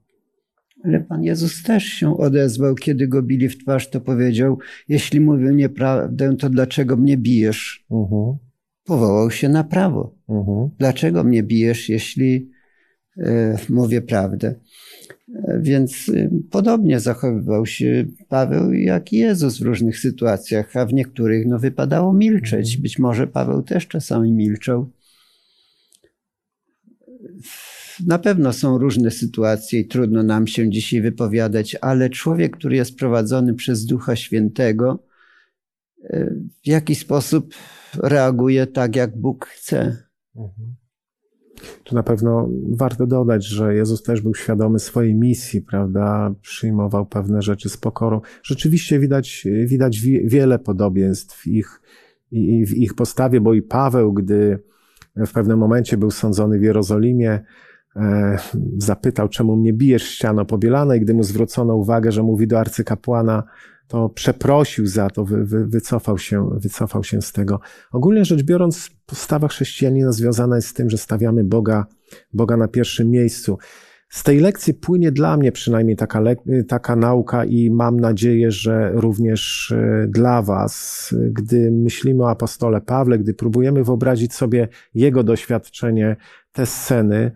Ale 0.85 1.01
Pan 1.01 1.23
Jezus 1.23 1.63
też 1.63 1.85
się 1.85 2.17
odezwał, 2.17 2.75
kiedy 2.75 3.09
go 3.09 3.23
bili 3.23 3.49
w 3.49 3.59
twarz, 3.59 3.91
to 3.91 4.01
powiedział: 4.01 4.59
Jeśli 4.89 5.21
mówię 5.21 5.55
nieprawdę, 5.55 6.37
to 6.37 6.51
dlaczego 6.51 6.97
mnie 6.97 7.17
bijesz? 7.17 7.85
Uh-huh. 7.91 8.37
Powołał 8.85 9.31
się 9.31 9.49
na 9.49 9.65
prawo. 9.65 10.15
Uh-huh. 10.29 10.71
Dlaczego 10.79 11.25
mnie 11.25 11.43
bijesz, 11.43 11.89
jeśli 11.89 12.51
mówię 13.69 14.03
prawdę. 14.03 14.55
Więc 15.61 16.11
podobnie 16.51 17.01
zachowywał 17.01 17.67
się 17.67 18.07
Paweł 18.29 18.73
jak 18.73 19.13
Jezus 19.13 19.59
w 19.59 19.63
różnych 19.63 19.99
sytuacjach, 19.99 20.77
a 20.77 20.87
w 20.87 20.93
niektórych 20.93 21.47
no, 21.47 21.59
wypadało 21.59 22.13
milczeć. 22.13 22.67
Mhm. 22.67 22.83
Być 22.83 22.99
może 22.99 23.27
Paweł 23.27 23.63
też 23.63 23.89
czasami 23.89 24.33
milczał. 24.33 24.91
Na 28.07 28.19
pewno 28.19 28.53
są 28.53 28.79
różne 28.79 29.11
sytuacje 29.11 29.81
i 29.81 29.87
trudno 29.87 30.23
nam 30.23 30.47
się 30.47 30.71
dzisiaj 30.71 31.01
wypowiadać, 31.01 31.77
ale 31.81 32.11
człowiek, 32.11 32.57
który 32.57 32.77
jest 32.77 32.97
prowadzony 32.97 33.55
przez 33.55 33.87
Ducha 33.87 34.17
Świętego, 34.17 35.07
w 36.65 36.67
jakiś 36.67 36.99
sposób 36.99 37.55
reaguje 38.03 38.67
tak, 38.67 38.97
jak 38.97 39.17
Bóg 39.17 39.47
chce. 39.47 39.97
Mhm. 40.37 40.75
Tu 41.85 41.95
na 41.95 42.03
pewno 42.03 42.49
warto 42.71 43.07
dodać, 43.07 43.47
że 43.47 43.75
Jezus 43.75 44.03
też 44.03 44.21
był 44.21 44.35
świadomy 44.35 44.79
swojej 44.79 45.15
misji, 45.15 45.63
prawda? 45.63 46.35
Przyjmował 46.43 47.07
pewne 47.07 47.43
rzeczy 47.43 47.69
z 47.69 47.77
pokorą. 47.77 48.21
Rzeczywiście 48.43 48.99
widać, 48.99 49.47
widać 49.67 50.01
wiele 50.25 50.59
podobieństw 50.59 51.37
w 51.37 51.47
ich, 51.47 51.81
w 52.67 52.75
ich 52.75 52.95
postawie, 52.95 53.41
bo 53.41 53.55
i 53.55 53.63
Paweł, 53.63 54.13
gdy 54.13 54.59
w 55.17 55.33
pewnym 55.33 55.59
momencie 55.59 55.97
był 55.97 56.11
sądzony 56.11 56.59
w 56.59 56.63
Jerozolimie, 56.63 57.41
e, 57.97 58.39
zapytał, 58.79 59.29
czemu 59.29 59.57
mnie 59.57 59.73
bijesz 59.73 60.03
ściano 60.03 60.45
pobielane 60.45 60.97
i 60.97 61.01
gdy 61.01 61.15
mu 61.15 61.23
zwrócono 61.23 61.77
uwagę, 61.77 62.13
że 62.13 62.23
mówi 62.23 62.47
do 62.47 62.61
arcykapłana, 62.61 63.43
to 63.89 64.09
przeprosił 64.09 64.87
za 64.87 65.11
to, 65.11 65.24
wy, 65.24 65.45
wy, 65.45 65.66
wycofał, 65.66 66.18
się, 66.18 66.51
wycofał 66.53 67.05
się 67.05 67.22
z 67.22 67.32
tego. 67.32 67.61
Ogólnie 67.93 68.24
rzecz 68.24 68.43
biorąc, 68.43 68.91
postawa 69.07 69.49
chrześcijanina 69.49 70.12
związana 70.12 70.57
jest 70.57 70.68
z 70.68 70.74
tym, 70.74 70.91
że 70.91 70.99
stawiamy 70.99 71.45
Boga, 71.45 71.87
Boga 72.32 72.57
na 72.57 72.68
pierwszym 72.68 73.11
miejscu. 73.11 73.59
Z 74.09 74.22
tej 74.22 74.41
lekcji 74.41 74.74
płynie 74.74 75.12
dla 75.12 75.37
mnie 75.37 75.53
przynajmniej 75.53 75.97
taka, 75.97 76.22
taka 76.68 76.97
nauka 76.97 77.45
i 77.45 77.70
mam 77.70 78.01
nadzieję, 78.01 78.51
że 78.51 78.93
również 78.95 79.72
e, 79.72 80.07
dla 80.09 80.43
Was, 80.43 81.14
gdy 81.30 81.70
myślimy 81.70 82.22
o 82.22 82.30
apostole 82.30 82.80
Pawle, 82.80 83.18
gdy 83.18 83.34
próbujemy 83.34 83.84
wyobrazić 83.84 84.34
sobie 84.34 84.68
jego 84.95 85.22
doświadczenie, 85.22 86.16
te 86.53 86.66
sceny, 86.66 87.32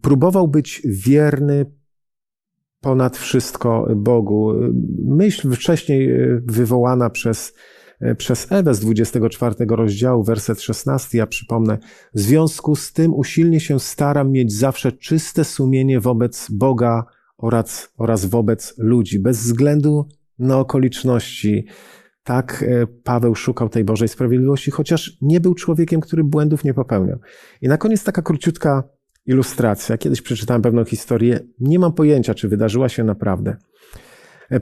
próbował 0.00 0.48
być 0.48 0.82
wierny 0.84 1.66
ponad 2.82 3.18
wszystko 3.18 3.88
Bogu. 3.96 4.52
Myśl 5.04 5.50
wcześniej 5.50 6.10
e, 6.10 6.40
wywołana 6.44 7.10
przez, 7.10 7.54
e, 8.00 8.14
przez 8.14 8.52
Ewę 8.52 8.74
z 8.74 8.80
24 8.80 9.54
rozdziału, 9.68 10.24
werset 10.24 10.60
16, 10.60 11.18
ja 11.18 11.26
przypomnę, 11.26 11.78
w 12.14 12.20
związku 12.20 12.76
z 12.76 12.92
tym 12.92 13.14
usilnie 13.14 13.60
się 13.60 13.80
staram 13.80 14.30
mieć 14.30 14.52
zawsze 14.52 14.92
czyste 14.92 15.44
sumienie 15.44 16.00
wobec 16.00 16.50
Boga 16.50 17.04
oraz, 17.38 17.92
oraz 17.96 18.26
wobec 18.26 18.74
ludzi, 18.78 19.18
bez 19.18 19.38
względu 19.38 20.08
na 20.38 20.58
okoliczności. 20.58 21.66
Tak 22.24 22.64
e, 22.68 22.86
Paweł 22.86 23.34
szukał 23.34 23.68
tej 23.68 23.84
Bożej 23.84 24.08
Sprawiedliwości, 24.08 24.70
chociaż 24.70 25.16
nie 25.20 25.40
był 25.40 25.54
człowiekiem, 25.54 26.00
który 26.00 26.24
błędów 26.24 26.64
nie 26.64 26.74
popełniał. 26.74 27.18
I 27.60 27.68
na 27.68 27.78
koniec 27.78 28.04
taka 28.04 28.22
króciutka 28.22 28.82
ilustracja. 29.26 29.98
Kiedyś 29.98 30.22
przeczytałem 30.22 30.62
pewną 30.62 30.84
historię. 30.84 31.40
Nie 31.60 31.78
mam 31.78 31.92
pojęcia, 31.92 32.34
czy 32.34 32.48
wydarzyła 32.48 32.88
się 32.88 33.04
naprawdę. 33.04 33.56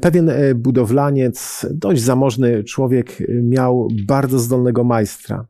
Pewien 0.00 0.28
e, 0.28 0.54
budowlaniec, 0.54 1.66
dość 1.70 2.02
zamożny 2.02 2.64
człowiek, 2.64 3.20
e, 3.20 3.24
miał 3.42 3.88
bardzo 4.06 4.38
zdolnego 4.38 4.84
majstra. 4.84 5.46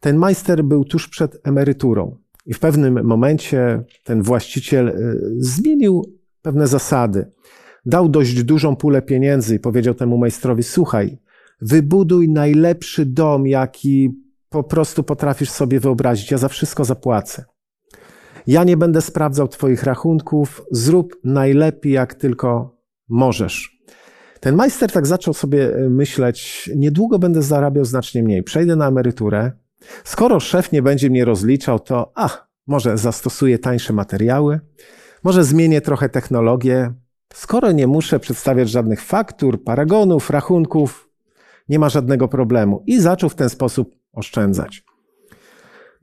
Ten 0.00 0.16
majster 0.16 0.64
był 0.64 0.84
tuż 0.84 1.08
przed 1.08 1.40
emeryturą. 1.44 2.16
I 2.46 2.54
w 2.54 2.58
pewnym 2.58 3.06
momencie 3.06 3.82
ten 4.04 4.22
właściciel 4.22 4.88
e, 4.88 4.94
zmienił 5.38 6.18
pewne 6.42 6.66
zasady. 6.66 7.30
Dał 7.86 8.08
dość 8.08 8.42
dużą 8.42 8.76
pulę 8.76 9.02
pieniędzy 9.02 9.54
i 9.54 9.58
powiedział 9.58 9.94
temu 9.94 10.18
majstrowi: 10.18 10.62
Słuchaj, 10.62 11.18
wybuduj 11.60 12.28
najlepszy 12.28 13.06
dom, 13.06 13.46
jaki 13.46 14.10
po 14.48 14.64
prostu 14.64 15.02
potrafisz 15.02 15.50
sobie 15.50 15.80
wyobrazić. 15.80 16.30
Ja 16.30 16.38
za 16.38 16.48
wszystko 16.48 16.84
zapłacę. 16.84 17.44
Ja 18.46 18.64
nie 18.64 18.76
będę 18.76 19.00
sprawdzał 19.00 19.48
Twoich 19.48 19.82
rachunków, 19.82 20.66
zrób 20.70 21.16
najlepiej, 21.24 21.92
jak 21.92 22.14
tylko 22.14 22.76
możesz. 23.08 23.80
Ten 24.40 24.54
majster 24.54 24.92
tak 24.92 25.06
zaczął 25.06 25.34
sobie 25.34 25.76
e, 25.76 25.88
myśleć, 25.88 26.70
niedługo 26.76 27.18
będę 27.18 27.42
zarabiał 27.42 27.84
znacznie 27.84 28.22
mniej, 28.22 28.42
przejdę 28.42 28.76
na 28.76 28.88
emeryturę. 28.88 29.52
Skoro 30.04 30.40
szef 30.40 30.72
nie 30.72 30.82
będzie 30.82 31.10
mnie 31.10 31.24
rozliczał, 31.24 31.80
to 31.80 32.12
ach, 32.14 32.48
może 32.66 32.98
zastosuję 32.98 33.58
tańsze 33.58 33.92
materiały, 33.92 34.60
może 35.22 35.44
zmienię 35.44 35.80
trochę 35.80 36.08
technologię. 36.08 36.94
Skoro 37.34 37.72
nie 37.72 37.86
muszę 37.86 38.20
przedstawiać 38.20 38.70
żadnych 38.70 39.02
faktur, 39.02 39.64
paragonów, 39.64 40.30
rachunków, 40.30 41.10
nie 41.68 41.78
ma 41.78 41.88
żadnego 41.88 42.28
problemu. 42.28 42.82
I 42.86 43.00
zaczął 43.00 43.30
w 43.30 43.34
ten 43.34 43.48
sposób 43.48 43.96
oszczędzać. 44.12 44.84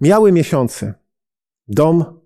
Miały 0.02 0.32
miesiące. 0.32 0.94
Dom 1.68 2.21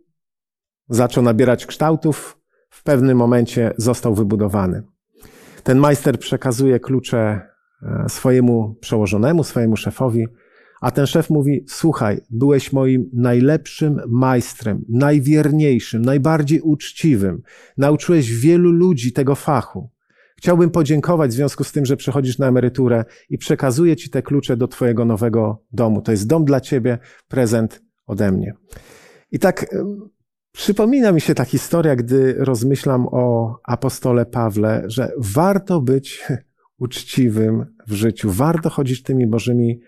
zaczął 0.90 1.24
nabierać 1.24 1.66
kształtów, 1.66 2.40
w 2.70 2.84
pewnym 2.84 3.18
momencie 3.18 3.74
został 3.78 4.16
wybudowany. 4.16 4.84
Ten 5.64 5.78
majster 5.78 6.20
przekazuje 6.20 6.80
klucze 6.80 7.42
e, 7.82 8.10
swojemu 8.10 8.76
przełożonemu, 8.82 9.44
swojemu 9.44 9.78
szefowi, 9.78 10.28
a 10.82 10.92
ten 10.92 11.06
szef 11.06 11.30
mówi: 11.30 11.64
Słuchaj, 11.68 12.22
byłeś 12.30 12.74
moim 12.74 13.10
najlepszym 13.14 14.02
majstrem, 14.08 14.86
najwierniejszym, 14.90 16.02
najbardziej 16.02 16.62
uczciwym. 16.62 17.42
Nauczyłeś 17.78 18.32
wielu 18.40 18.72
ludzi 18.72 19.14
tego 19.14 19.36
fachu. 19.36 19.90
Chciałbym 20.38 20.70
podziękować 20.70 21.32
w 21.32 21.34
związku 21.34 21.64
z 21.64 21.72
tym, 21.72 21.86
że 21.86 21.98
przechodzisz 21.98 22.38
na 22.38 22.48
emeryturę 22.48 23.06
i 23.30 23.38
przekazuję 23.38 23.96
ci 23.96 24.10
te 24.10 24.22
klucze 24.22 24.58
do 24.58 24.68
Twojego 24.68 25.06
nowego 25.06 25.64
domu. 25.72 26.02
To 26.02 26.12
jest 26.12 26.28
dom 26.28 26.46
dla 26.46 26.62
Ciebie, 26.62 26.98
prezent 27.28 27.82
ode 28.06 28.32
mnie. 28.32 28.54
I 29.32 29.40
tak 29.40 29.66
Przypomina 30.56 31.12
mi 31.12 31.22
się 31.22 31.36
ta 31.36 31.46
historia, 31.46 31.96
gdy 31.96 32.36
rozmyślam 32.38 33.08
o 33.12 33.56
apostole 33.64 34.26
Pawle, 34.26 34.84
że 34.86 35.12
warto 35.18 35.82
być 35.82 36.24
uczciwym 36.78 37.66
w 37.88 37.94
życiu, 37.94 38.32
warto 38.32 38.70
chodzić 38.70 39.04
tymi 39.04 39.28
Bożymi 39.28 39.80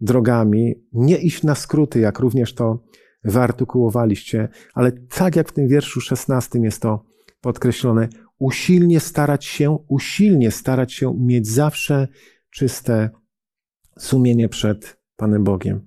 drogami, 0.00 0.74
nie 0.92 1.16
iść 1.16 1.42
na 1.42 1.54
skróty, 1.54 2.00
jak 2.00 2.18
również 2.18 2.54
to 2.54 2.84
wyartykułowaliście, 3.24 4.48
ale 4.74 4.92
tak 4.92 5.36
jak 5.36 5.48
w 5.48 5.52
tym 5.52 5.68
wierszu 5.68 6.00
szesnastym 6.00 6.64
jest 6.64 6.82
to 6.82 7.04
podkreślone, 7.40 8.08
usilnie 8.38 9.00
starać 9.00 9.44
się, 9.44 9.78
usilnie 9.88 10.50
starać 10.50 10.92
się 10.92 11.14
mieć 11.18 11.48
zawsze 11.48 12.08
czyste 12.50 13.10
sumienie 13.98 14.48
przed 14.48 14.96
Panem 15.16 15.44
Bogiem. 15.44 15.80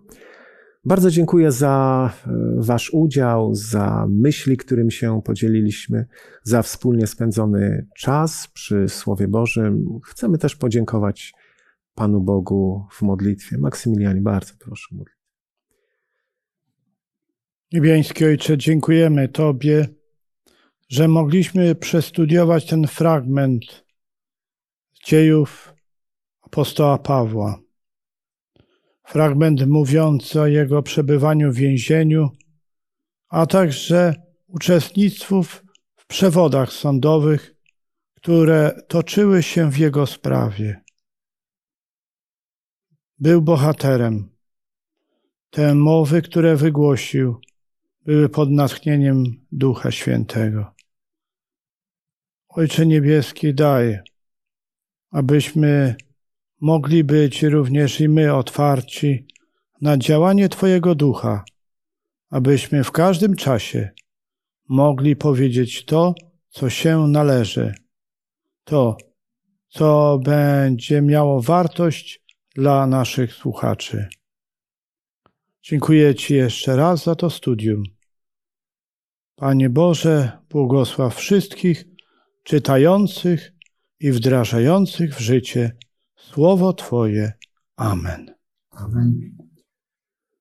Bardzo 0.85 1.11
dziękuję 1.11 1.51
za 1.51 2.13
e, 2.27 2.31
Wasz 2.57 2.93
udział, 2.93 3.55
za 3.55 4.07
myśli, 4.09 4.57
którym 4.57 4.91
się 4.91 5.21
podzieliliśmy, 5.25 6.05
za 6.43 6.61
wspólnie 6.61 7.07
spędzony 7.07 7.87
czas 7.97 8.47
przy 8.47 8.89
Słowie 8.89 9.27
Bożym. 9.27 9.99
Chcemy 10.05 10.37
też 10.37 10.55
podziękować 10.55 11.33
Panu 11.95 12.21
Bogu 12.21 12.87
w 12.91 13.01
modlitwie. 13.01 13.57
Maksymilianie, 13.57 14.21
bardzo 14.21 14.53
proszę 14.59 14.95
modlitwę. 14.95 15.19
Niebiański 17.71 18.25
Ojcze, 18.25 18.57
dziękujemy 18.57 19.27
Tobie, 19.27 19.87
że 20.89 21.07
mogliśmy 21.07 21.75
przestudiować 21.75 22.65
ten 22.65 22.87
fragment 22.87 23.85
dziejów 25.05 25.73
apostoła 26.41 26.97
Pawła 26.97 27.59
fragment 29.09 29.67
mówiący 29.67 30.41
o 30.41 30.47
jego 30.47 30.83
przebywaniu 30.83 31.51
w 31.51 31.55
więzieniu, 31.55 32.29
a 33.29 33.45
także 33.45 34.15
uczestnictwu 34.47 35.43
w 35.95 36.05
przewodach 36.07 36.73
sądowych, 36.73 37.55
które 38.13 38.81
toczyły 38.87 39.43
się 39.43 39.71
w 39.71 39.77
jego 39.77 40.07
sprawie. 40.07 40.81
Był 43.19 43.41
bohaterem. 43.41 44.29
Te 45.49 45.75
mowy, 45.75 46.21
które 46.21 46.55
wygłosił, 46.55 47.41
były 48.05 48.29
pod 48.29 48.51
natchnieniem 48.51 49.45
Ducha 49.51 49.91
Świętego. 49.91 50.73
Ojcze 52.49 52.85
Niebieski, 52.85 53.53
daj, 53.53 53.99
abyśmy 55.11 55.95
mogli 56.61 57.03
być 57.03 57.43
również 57.43 58.01
i 58.01 58.09
my 58.09 58.35
otwarci 58.35 59.27
na 59.81 59.97
działanie 59.97 60.49
Twojego 60.49 60.95
ducha, 60.95 61.43
abyśmy 62.29 62.83
w 62.83 62.91
każdym 62.91 63.35
czasie 63.35 63.89
mogli 64.69 65.15
powiedzieć 65.15 65.85
to, 65.85 66.15
co 66.49 66.69
się 66.69 67.07
należy, 67.07 67.73
to, 68.63 68.97
co 69.69 70.19
będzie 70.23 71.01
miało 71.01 71.41
wartość 71.41 72.23
dla 72.55 72.87
naszych 72.87 73.33
słuchaczy. 73.33 74.07
Dziękuję 75.61 76.15
Ci 76.15 76.33
jeszcze 76.33 76.75
raz 76.75 77.03
za 77.03 77.15
to 77.15 77.29
studium. 77.29 77.83
Panie 79.35 79.69
Boże, 79.69 80.31
błogosław 80.49 81.15
wszystkich 81.15 81.85
czytających 82.43 83.53
i 83.99 84.11
wdrażających 84.11 85.15
w 85.15 85.19
życie 85.19 85.77
Słowo 86.19 86.73
Twoje. 86.73 87.33
Amen. 87.77 88.35
Amen. 88.71 89.37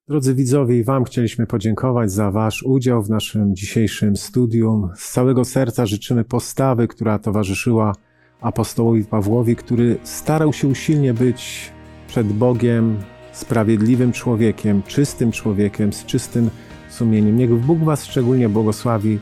Drodzy 0.08 0.34
widzowie, 0.34 0.78
i 0.78 0.84
Wam 0.84 1.04
chcieliśmy 1.04 1.46
podziękować 1.46 2.12
za 2.12 2.30
Wasz 2.30 2.62
udział 2.62 3.02
w 3.02 3.10
naszym 3.10 3.56
dzisiejszym 3.56 4.16
studium. 4.16 4.90
Z 4.96 5.12
całego 5.12 5.44
serca 5.44 5.86
życzymy 5.86 6.24
postawy, 6.24 6.88
która 6.88 7.18
towarzyszyła 7.18 7.92
apostołowi 8.40 9.04
Pawłowi, 9.04 9.56
który 9.56 9.98
starał 10.02 10.52
się 10.52 10.68
usilnie 10.68 11.14
być 11.14 11.72
przed 12.08 12.26
Bogiem 12.26 12.98
sprawiedliwym 13.32 14.12
człowiekiem, 14.12 14.82
czystym 14.82 15.32
człowiekiem, 15.32 15.92
z 15.92 16.04
czystym 16.04 16.50
sumieniem. 16.90 17.36
Niech 17.36 17.54
Bóg 17.54 17.78
Was 17.78 18.04
szczególnie 18.04 18.48
błogosławi 18.48 19.18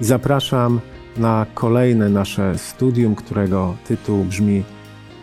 zapraszam 0.00 0.80
na 1.16 1.46
kolejne 1.54 2.08
nasze 2.08 2.58
studium, 2.58 3.14
którego 3.14 3.76
tytuł 3.86 4.24
brzmi 4.24 4.62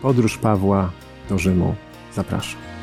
Podróż 0.06 0.38
Pawła 0.38 0.90
do 1.28 1.38
Rzymu. 1.38 1.74
Zapraszam. 2.14 2.75